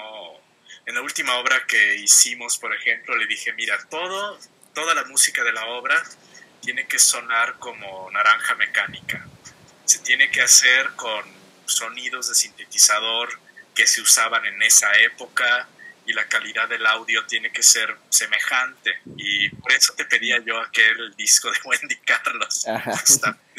[0.87, 4.37] En la última obra que hicimos, por ejemplo, le dije, mira, todo,
[4.73, 6.03] toda la música de la obra
[6.59, 9.25] tiene que sonar como naranja mecánica
[9.89, 11.25] se tiene que hacer con
[11.65, 13.27] sonidos de sintetizador
[13.73, 15.67] que se usaban en esa época
[16.05, 18.99] y la calidad del audio tiene que ser semejante.
[19.17, 22.65] Y por eso te pedía yo aquel disco de Wendy Carlos.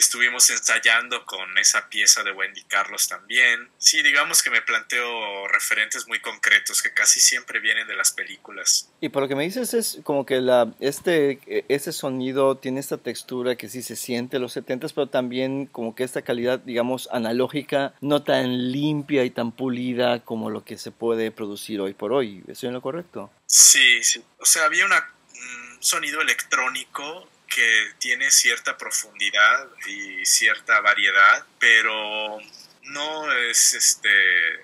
[0.01, 3.69] Estuvimos ensayando con esa pieza de Wendy Carlos también.
[3.77, 8.89] Sí, digamos que me planteo referentes muy concretos que casi siempre vienen de las películas.
[9.03, 11.39] Y por lo que me dices es como que la, este,
[11.69, 16.05] ese sonido tiene esta textura que sí se siente los 70 pero también como que
[16.05, 21.31] esta calidad, digamos, analógica, no tan limpia y tan pulida como lo que se puede
[21.31, 22.43] producir hoy por hoy.
[22.49, 23.31] ¿Estoy en lo correcto?
[23.45, 24.25] Sí, sí.
[24.39, 24.93] O sea, había un
[25.81, 32.39] sonido electrónico que tiene cierta profundidad y cierta variedad, pero
[32.85, 34.09] no es este,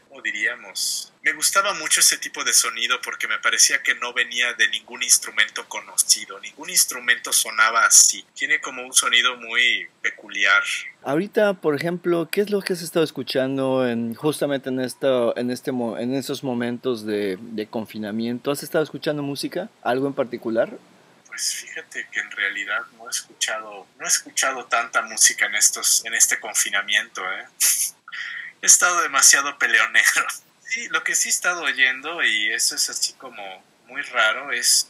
[0.09, 1.12] ¿cómo diríamos?
[1.22, 5.03] Me gustaba mucho ese tipo de sonido porque me parecía que no venía de ningún
[5.03, 8.24] instrumento conocido, ningún instrumento sonaba así.
[8.34, 10.62] Tiene como un sonido muy peculiar.
[11.03, 15.51] Ahorita, por ejemplo, ¿qué es lo que has estado escuchando en, justamente en, esto, en,
[15.51, 18.53] este, en estos momentos de confinamiento?
[18.53, 19.68] ¿Has estado escuchando música?
[19.82, 20.70] ¿Algo en particular?
[21.37, 26.03] Pues fíjate que en realidad no he escuchado, no he escuchado tanta música en estos,
[26.07, 27.45] en este confinamiento, ¿eh?
[28.62, 30.03] he estado demasiado peleonero.
[30.68, 33.41] Sí, lo que sí he estado oyendo, y eso es así como
[33.87, 34.89] muy raro, es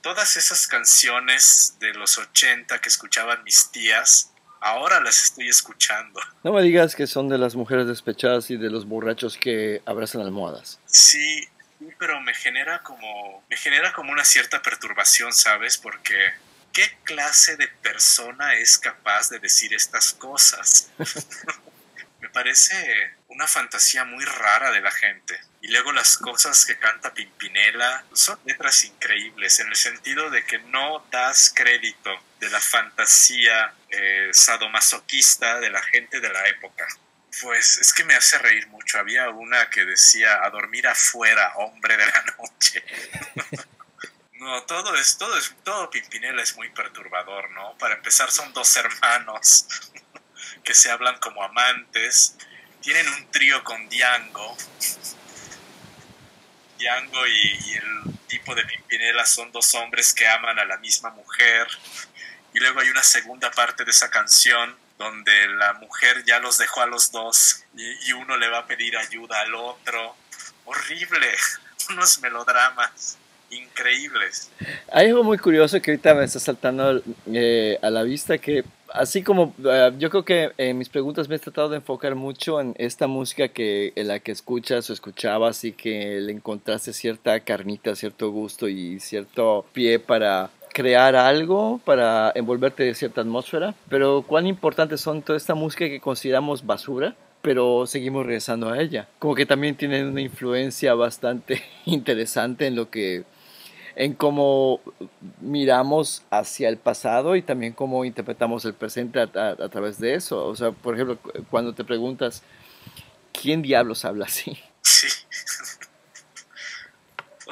[0.00, 6.20] todas esas canciones de los 80 que escuchaban mis tías, ahora las estoy escuchando.
[6.42, 10.22] No me digas que son de las mujeres despechadas y de los borrachos que abrazan
[10.22, 10.80] almohadas.
[10.86, 11.46] Sí,
[11.98, 15.78] pero me genera como me genera como una cierta perturbación, ¿sabes?
[15.78, 16.34] Porque
[16.72, 20.90] ¿qué clase de persona es capaz de decir estas cosas?
[22.20, 25.40] me parece una fantasía muy rara de la gente.
[25.60, 30.58] Y luego las cosas que canta Pimpinela son letras increíbles en el sentido de que
[30.58, 32.10] no das crédito
[32.40, 36.86] de la fantasía eh, sadomasoquista de la gente de la época.
[37.40, 38.98] Pues es que me hace reír mucho.
[38.98, 42.84] Había una que decía a dormir afuera, hombre de la noche.
[44.34, 47.76] no, todo es, todo es, todo Pimpinela es muy perturbador, ¿no?
[47.78, 49.66] Para empezar son dos hermanos
[50.64, 52.36] que se hablan como amantes,
[52.82, 54.56] tienen un trío con Diango.
[56.78, 61.66] Diango y, el tipo de Pimpinela son dos hombres que aman a la misma mujer.
[62.52, 66.80] Y luego hay una segunda parte de esa canción donde la mujer ya los dejó
[66.82, 70.16] a los dos y, uno le va a pedir ayuda al otro.
[70.64, 71.28] Horrible,
[71.90, 73.18] unos melodramas
[73.50, 74.50] increíbles.
[74.90, 79.22] Hay algo muy curioso que ahorita me está saltando eh, a la vista que así
[79.22, 82.74] como eh, yo creo que en mis preguntas me he tratado de enfocar mucho en
[82.78, 87.94] esta música que en la que escuchas o escuchabas y que le encontraste cierta carnita,
[87.94, 94.46] cierto gusto y cierto pie para crear algo, para envolverte de cierta atmósfera, pero cuán
[94.46, 99.08] importantes son toda esta música que consideramos basura pero seguimos regresando a ella.
[99.18, 103.24] Como que también tienen una influencia bastante interesante en lo que
[103.94, 104.80] en cómo
[105.40, 110.46] miramos hacia el pasado y también cómo interpretamos el presente a, a, través de eso.
[110.46, 111.18] O sea, por ejemplo,
[111.50, 112.42] cuando te preguntas,
[113.32, 114.56] ¿quién diablos habla así?
[114.80, 115.08] Sí.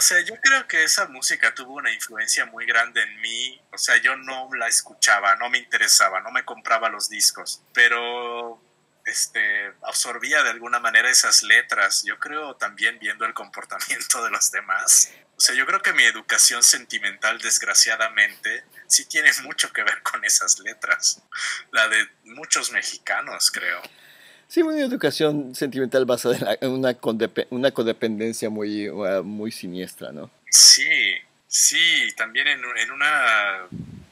[0.00, 3.60] O sea, yo creo que esa música tuvo una influencia muy grande en mí.
[3.70, 8.58] O sea, yo no la escuchaba, no me interesaba, no me compraba los discos, pero
[9.04, 12.02] este, absorbía de alguna manera esas letras.
[12.02, 15.12] Yo creo también viendo el comportamiento de los demás.
[15.36, 20.24] O sea, yo creo que mi educación sentimental, desgraciadamente, sí tiene mucho que ver con
[20.24, 21.20] esas letras.
[21.72, 23.82] La de muchos mexicanos, creo.
[24.50, 26.96] Sí, una educación sentimental basada en una,
[27.50, 30.28] una codependencia muy, uh, muy siniestra, ¿no?
[30.50, 30.82] Sí,
[31.46, 31.78] sí,
[32.16, 33.68] también en, en una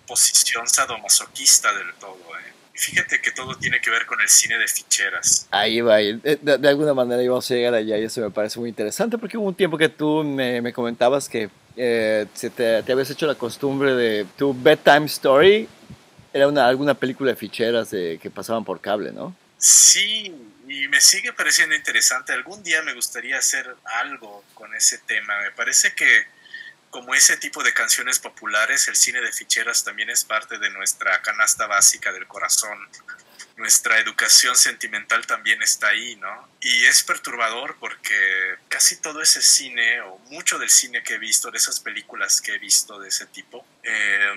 [0.06, 2.52] posición sadomasoquista del todo, ¿eh?
[2.72, 5.48] Fíjate que todo tiene que ver con el cine de ficheras.
[5.50, 8.68] Ahí va, de, de, alguna manera íbamos a llegar allá y eso me parece muy
[8.68, 13.10] interesante porque hubo un tiempo que tú me, me comentabas que eh, te, te, habías
[13.10, 15.68] hecho la costumbre de tu bedtime story
[16.32, 19.34] era una, alguna película de ficheras de, que pasaban por cable, ¿no?
[19.58, 20.32] Sí,
[20.68, 22.32] y me sigue pareciendo interesante.
[22.32, 25.36] Algún día me gustaría hacer algo con ese tema.
[25.40, 26.26] Me parece que
[26.90, 31.20] como ese tipo de canciones populares, el cine de ficheras también es parte de nuestra
[31.22, 32.78] canasta básica del corazón.
[33.56, 36.48] Nuestra educación sentimental también está ahí, ¿no?
[36.60, 38.14] Y es perturbador porque
[38.68, 42.54] casi todo ese cine, o mucho del cine que he visto, de esas películas que
[42.54, 44.34] he visto de ese tipo, eh,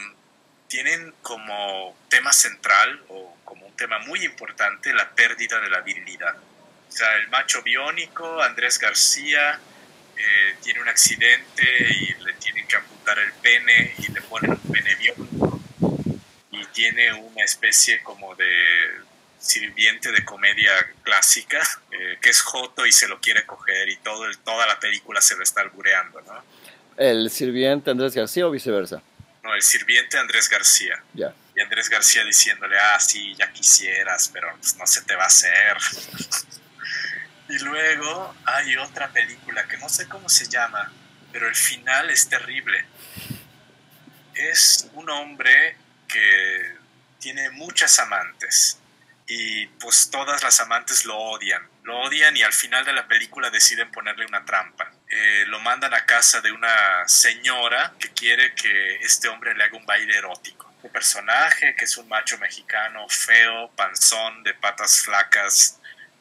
[0.71, 6.33] tienen como tema central o como un tema muy importante la pérdida de la virilidad.
[6.33, 9.59] O sea, el macho biónico, Andrés García,
[10.15, 14.71] eh, tiene un accidente y le tienen que amputar el pene y le ponen un
[14.71, 15.59] pene biónico
[16.51, 18.49] y tiene una especie como de
[19.39, 20.71] sirviente de comedia
[21.03, 21.61] clásica
[21.91, 25.19] eh, que es Joto y se lo quiere coger y todo el, toda la película
[25.19, 26.41] se lo está albureando, ¿no?
[26.95, 29.01] ¿El sirviente Andrés García o viceversa?
[29.43, 31.03] No, el sirviente Andrés García.
[31.13, 31.33] Ya.
[31.55, 35.27] Y Andrés García diciéndole, ah, sí, ya quisieras, pero pues, no se te va a
[35.27, 35.77] hacer.
[37.51, 40.89] Y luego hay otra película que no sé cómo se llama,
[41.33, 42.85] pero el final es terrible.
[44.33, 45.75] Es un hombre
[46.07, 46.77] que
[47.19, 48.79] tiene muchas amantes
[49.27, 51.61] y pues todas las amantes lo odian.
[51.83, 54.89] Lo odian y al final de la película deciden ponerle una trampa.
[55.13, 59.75] Eh, lo mandan a casa de una señora que quiere que este hombre le haga
[59.75, 60.73] un baile erótico.
[60.83, 65.77] Un personaje que es un macho mexicano feo, panzón, de patas flacas,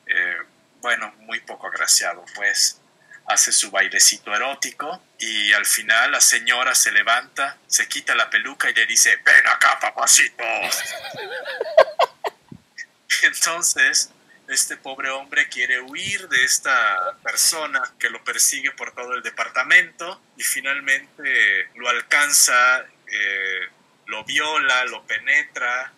[0.06, 0.38] eh,
[0.80, 2.80] bueno, muy poco agraciado, pues
[3.26, 8.70] hace su bailecito erótico y al final la señora se levanta, se quita la peluca
[8.70, 10.42] y le dice, ven acá, papacito.
[13.22, 14.10] Entonces,
[14.50, 20.20] este pobre hombre quiere huir de esta persona que lo persigue por todo el departamento
[20.36, 23.68] y finalmente lo alcanza, eh,
[24.06, 25.92] lo viola, lo penetra,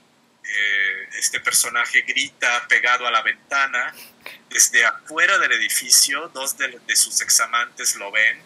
[0.44, 3.94] eh, este personaje grita pegado a la ventana.
[4.50, 8.38] Desde afuera del edificio, dos de, sus examantes lo ven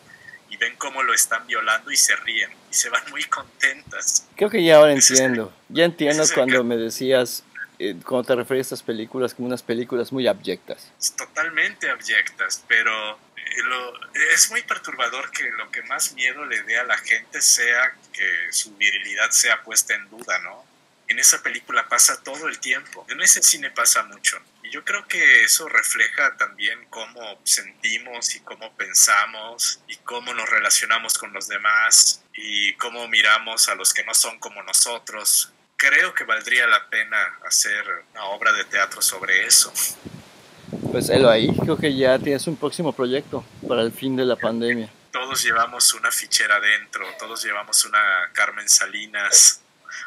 [0.50, 4.26] y ven cómo lo están violando y se ríen y se van muy contentas.
[4.36, 5.52] Creo que ya ahora entiendo.
[5.68, 7.42] ya entiendo cuando me decías,
[7.78, 10.92] eh, cuando te referías a estas películas como unas películas muy abyectas.
[11.16, 16.84] Totalmente abyectas, pero eh, es muy perturbador que lo que más miedo le dé a
[16.84, 20.76] la gente sea que su virilidad sea puesta en duda, ¿no?
[21.08, 23.06] en esa película pasa todo el tiempo.
[23.08, 24.38] En ese cine pasa mucho.
[24.62, 30.48] Y yo creo que eso refleja también cómo sentimos y cómo pensamos y cómo nos
[30.48, 35.52] relacionamos con los demás y cómo miramos a los que no son como nosotros.
[35.76, 39.72] Creo que valdría la pena hacer una obra de teatro sobre eso.
[40.90, 44.36] Pues helo ahí, creo que ya tienes un próximo proyecto para el fin de la
[44.36, 44.90] pandemia.
[45.12, 49.62] Todos llevamos una fichera dentro, todos llevamos una Carmen Salinas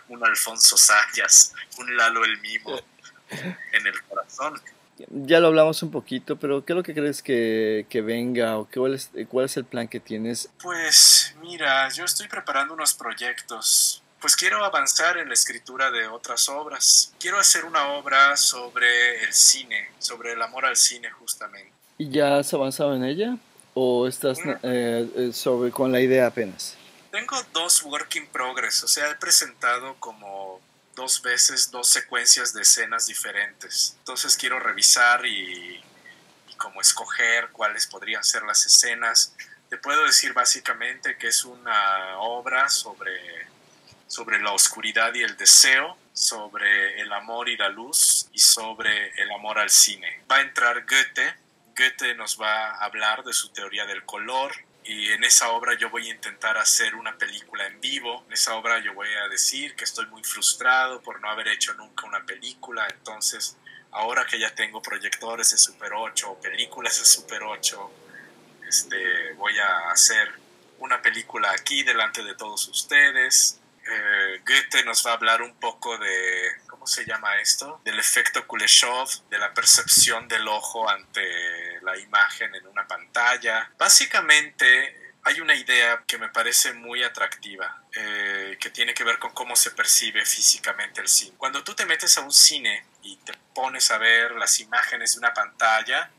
[0.10, 2.80] un Alfonso Sayas, un Lalo el Mimo
[3.72, 4.60] en el corazón.
[5.10, 8.68] Ya lo hablamos un poquito, pero ¿qué es lo que crees que, que venga o
[8.68, 10.50] cuál es, cuál es el plan que tienes?
[10.62, 14.04] Pues mira, yo estoy preparando unos proyectos.
[14.22, 17.14] Pues quiero avanzar en la escritura de otras obras.
[17.20, 21.72] Quiero hacer una obra sobre el cine, sobre el amor al cine justamente.
[21.98, 23.38] ¿Y ya has avanzado en ella?
[23.74, 24.52] ¿O estás mm.
[24.64, 26.76] eh, sobre, con la idea apenas?
[27.12, 30.62] Tengo dos work in progress, o sea, he presentado como
[30.96, 33.96] dos veces dos secuencias de escenas diferentes.
[34.00, 35.82] Entonces quiero revisar y,
[36.48, 39.34] y como escoger cuáles podrían ser las escenas.
[39.70, 43.48] Te puedo decir básicamente que es una obra sobre,
[44.10, 49.32] sobre la oscuridad y el deseo, sobre el amor y la luz y sobre el
[49.32, 50.24] amor al cine.
[50.30, 51.36] Va a entrar Goethe.
[51.78, 54.52] Goethe nos va a hablar de su teoría del color,
[54.90, 58.24] y en esa obra yo voy a intentar hacer una película en vivo.
[58.26, 61.76] En esa obra yo voy a decir que estoy muy frustrado por no haber hecho
[61.76, 62.88] nunca una película.
[62.90, 63.56] Entonces,
[63.92, 67.92] ahora que ya tengo proyectores de Super 8 o películas de Super 8,
[68.68, 70.32] este, voy a hacer
[70.80, 73.60] una película aquí delante de todos ustedes.
[73.86, 77.82] Eh, Goethe nos va a hablar un poco de, ¿cómo se llama esto?
[77.84, 83.72] Del efecto Kuleshov, de la percepción del ojo ante la imagen en una pantalla.
[83.78, 89.32] Básicamente hay una idea que me parece muy atractiva, eh, que tiene que ver con
[89.34, 91.36] cómo se percibe físicamente el cine.
[91.38, 95.20] Cuando tú te metes a un cine y te pones a ver las imágenes de
[95.20, 96.10] una pantalla,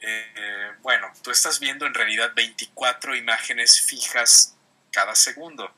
[0.00, 4.56] eh, bueno, tú estás viendo en realidad 24 imágenes fijas
[4.90, 5.72] cada segundo.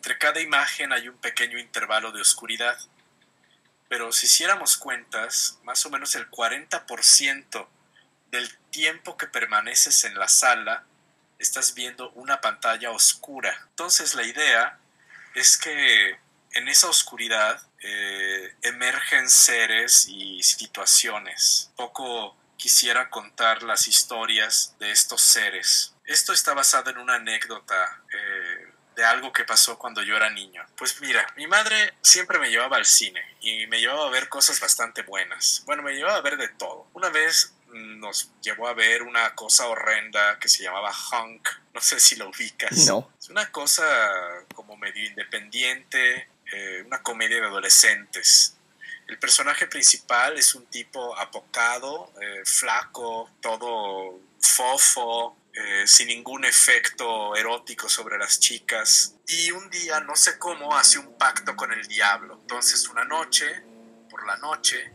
[0.00, 2.78] Entre cada imagen hay un pequeño intervalo de oscuridad,
[3.86, 7.68] pero si hiciéramos cuentas, más o menos el 40%
[8.30, 10.86] del tiempo que permaneces en la sala,
[11.38, 13.54] estás viendo una pantalla oscura.
[13.68, 14.78] Entonces la idea
[15.34, 16.18] es que
[16.52, 21.72] en esa oscuridad eh, emergen seres y situaciones.
[21.76, 25.94] Poco quisiera contar las historias de estos seres.
[26.06, 30.64] Esto está basado en una anécdota eh, de algo que pasó cuando yo era niño.
[30.76, 34.60] Pues mira, mi madre siempre me llevaba al cine y me llevaba a ver cosas
[34.60, 35.62] bastante buenas.
[35.66, 36.86] Bueno, me llevaba a ver de todo.
[36.92, 41.48] Una vez nos llevó a ver una cosa horrenda que se llamaba Hunk.
[41.72, 42.86] No sé si lo ubicas.
[42.88, 43.08] No.
[43.16, 43.84] Es una cosa
[44.56, 48.56] como medio independiente, eh, una comedia de adolescentes.
[49.06, 57.34] El personaje principal es un tipo apocado, eh, flaco, todo fofo, eh, sin ningún efecto
[57.34, 59.16] erótico sobre las chicas.
[59.26, 62.38] Y un día, no sé cómo, hace un pacto con el diablo.
[62.40, 63.62] Entonces una noche,
[64.08, 64.94] por la noche,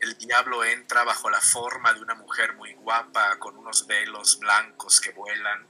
[0.00, 5.00] el diablo entra bajo la forma de una mujer muy guapa, con unos velos blancos
[5.00, 5.68] que vuelan,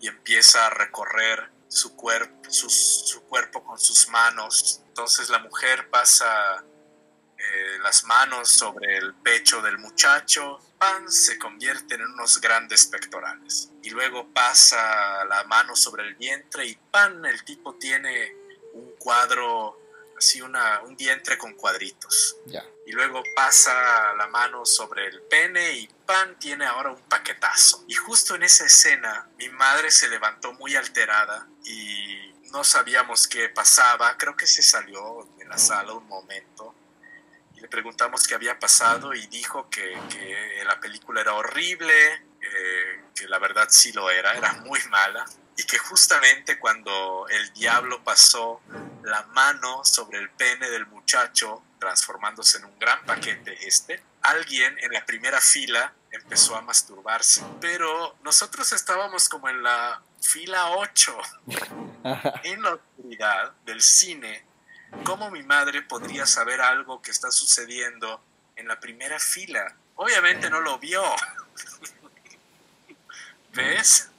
[0.00, 4.82] y empieza a recorrer su, cuerpo, su, cuerpo con sus manos.
[4.88, 6.64] Entonces la mujer pasa
[7.38, 13.70] eh, las manos sobre el pecho del muchacho, pan se convierten en unos grandes pectorales.
[13.82, 18.36] Y luego pasa la mano sobre el vientre y pan, el tipo tiene
[18.74, 19.80] un cuadro,
[20.16, 22.36] así una, un vientre con cuadritos.
[22.46, 22.64] Ya.
[22.86, 27.84] Y luego pasa la mano sobre el pene y pan tiene ahora un paquetazo.
[27.88, 33.48] Y justo en esa escena mi madre se levantó muy alterada y no sabíamos qué
[33.48, 34.16] pasaba.
[34.16, 36.75] Creo que se salió de la sala un momento
[37.66, 41.92] le preguntamos qué había pasado y dijo que, que la película era horrible,
[42.40, 45.24] eh, que la verdad sí lo era, era muy mala
[45.56, 48.60] y que justamente cuando el diablo pasó
[49.02, 54.92] la mano sobre el pene del muchacho, transformándose en un gran paquete este, alguien en
[54.92, 57.42] la primera fila empezó a masturbarse.
[57.60, 61.18] Pero nosotros estábamos como en la fila 8,
[62.44, 64.44] en la oscuridad del cine.
[65.04, 68.22] ¿Cómo mi madre podría saber algo que está sucediendo
[68.56, 69.74] en la primera fila?
[69.96, 71.02] Obviamente no lo vio.
[73.54, 74.10] ¿Ves?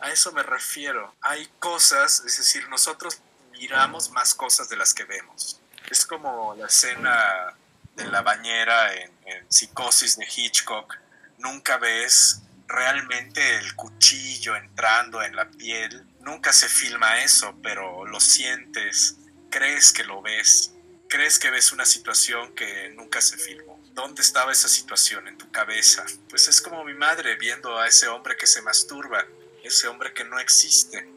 [0.00, 1.14] A eso me refiero.
[1.22, 3.20] Hay cosas, es decir, nosotros
[3.52, 5.60] miramos más cosas de las que vemos.
[5.90, 7.54] Es como la escena
[7.96, 9.16] de la bañera en,
[9.48, 10.94] Psicosis de Hitchcock.
[11.38, 16.06] Nunca ves realmente el cuchillo entrando en la piel.
[16.20, 19.16] Nunca se filma eso, pero lo sientes,
[19.50, 20.72] crees que lo ves,
[21.08, 23.82] crees que ves una situación que nunca se filmó.
[23.92, 26.06] ¿Dónde estaba esa situación en tu cabeza?
[26.28, 29.26] Pues es como mi madre viendo a ese hombre que se masturba
[29.68, 31.08] ese hombre que no existe,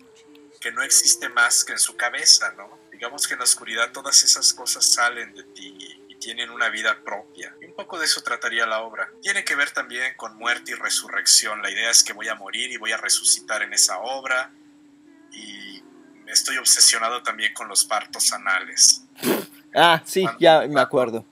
[0.60, 2.80] que no existe más que en su cabeza, ¿no?
[2.92, 5.76] Digamos que en la oscuridad todas esas cosas salen de ti
[6.08, 7.56] y tienen una vida propia.
[7.60, 9.12] Y un poco de eso trataría la obra.
[9.22, 11.62] Tiene que ver también con muerte y resurrección.
[11.64, 14.52] La idea es que voy a morir y voy a resucitar en esa obra.
[15.32, 15.81] Y
[16.32, 19.04] estoy obsesionado también con los partos anales.
[19.76, 21.26] Ah, sí, ya me acuerdo.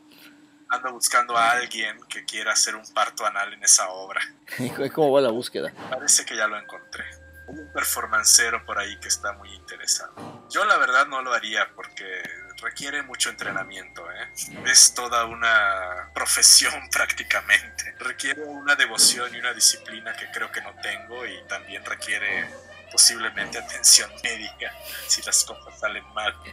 [0.69, 4.21] Ando buscando a alguien que quiera hacer un parto anal en esa obra.
[4.93, 5.73] ¿Cómo va la búsqueda?
[5.89, 7.05] Parece que ya lo encontré.
[7.47, 10.47] Un performancero por ahí que está muy interesado.
[10.51, 12.21] Yo la verdad no lo haría porque
[12.61, 14.31] requiere mucho entrenamiento, ¿eh?
[14.65, 17.95] Es toda una profesión prácticamente.
[17.99, 22.47] Requiere una devoción y una disciplina que creo que no tengo y también requiere
[22.91, 24.73] posiblemente atención médica
[25.07, 26.33] si las cosas salen mal.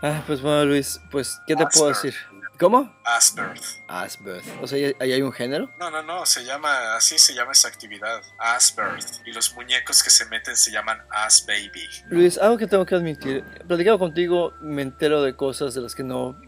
[0.00, 2.14] Ah, pues bueno Luis, pues ¿qué te puedo decir?
[2.58, 2.92] ¿Cómo?
[3.04, 3.62] Asbirth.
[3.86, 4.44] Asbirth.
[4.60, 5.70] O sea, ¿ahí hay un género?
[5.78, 9.24] No, no, no, se llama, así se llama esa actividad, Asbirth.
[9.26, 11.88] Y los muñecos que se meten se llaman As Baby.
[12.08, 13.44] Luis, algo que tengo que admitir.
[13.68, 16.40] Platicado contigo, me entero de cosas de las que no...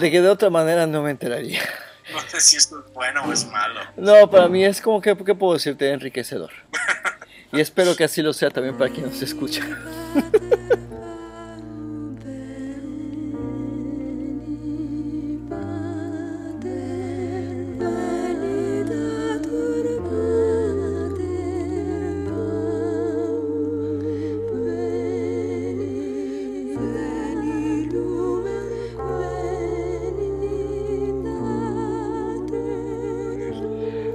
[0.00, 1.62] De que de otra manera no me enteraría.
[2.12, 3.80] No sé si esto es bueno o es malo.
[3.96, 5.92] No, para mí es como que, ¿qué puedo decirte?
[5.92, 6.50] Enriquecedor.
[7.52, 9.64] Y espero que así lo sea también para quien nos escucha.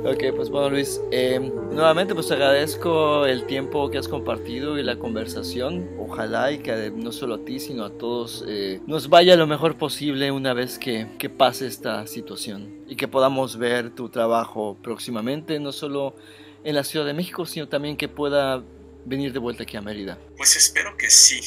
[0.05, 4.97] Ok, pues bueno Luis, eh, nuevamente pues agradezco el tiempo que has compartido y la
[4.97, 5.89] conversación.
[5.99, 9.77] Ojalá y que no solo a ti, sino a todos eh, nos vaya lo mejor
[9.77, 15.59] posible una vez que, que pase esta situación y que podamos ver tu trabajo próximamente,
[15.59, 16.15] no solo
[16.63, 18.63] en la Ciudad de México, sino también que pueda
[19.05, 20.17] venir de vuelta aquí a Mérida.
[20.37, 21.39] Pues espero que sí.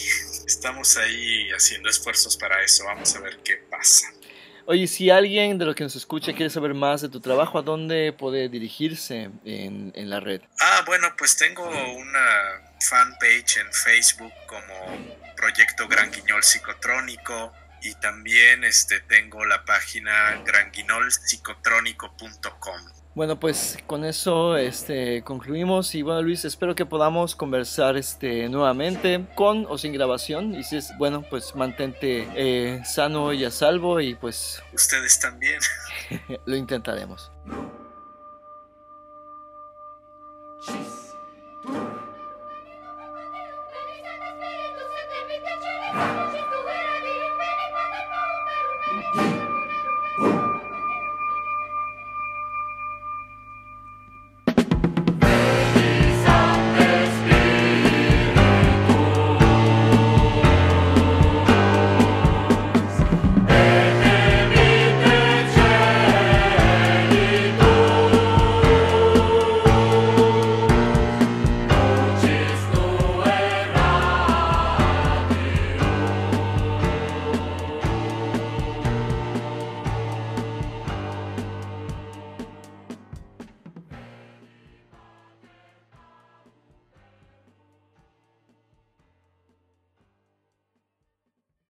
[0.46, 2.84] Estamos ahí haciendo esfuerzos para eso.
[2.84, 4.12] Vamos a ver qué pasa.
[4.70, 7.62] Oye, si alguien de los que nos escucha quiere saber más de tu trabajo, ¿a
[7.62, 10.42] dónde puede dirigirse en, la red?
[10.60, 14.74] Ah, bueno, pues tengo una fanpage en Facebook como
[15.36, 22.97] Proyecto Gran Guiñol Psicotrónico y también este, tengo la página granguinolpsicotrónico.com.
[23.18, 29.26] Bueno, pues con eso este, concluimos y bueno Luis, espero que podamos conversar este, nuevamente
[29.34, 33.98] con o sin grabación y si es bueno, pues mantente eh, sano y a salvo
[34.00, 34.62] y pues...
[34.72, 35.58] Ustedes también.
[36.46, 37.32] lo intentaremos.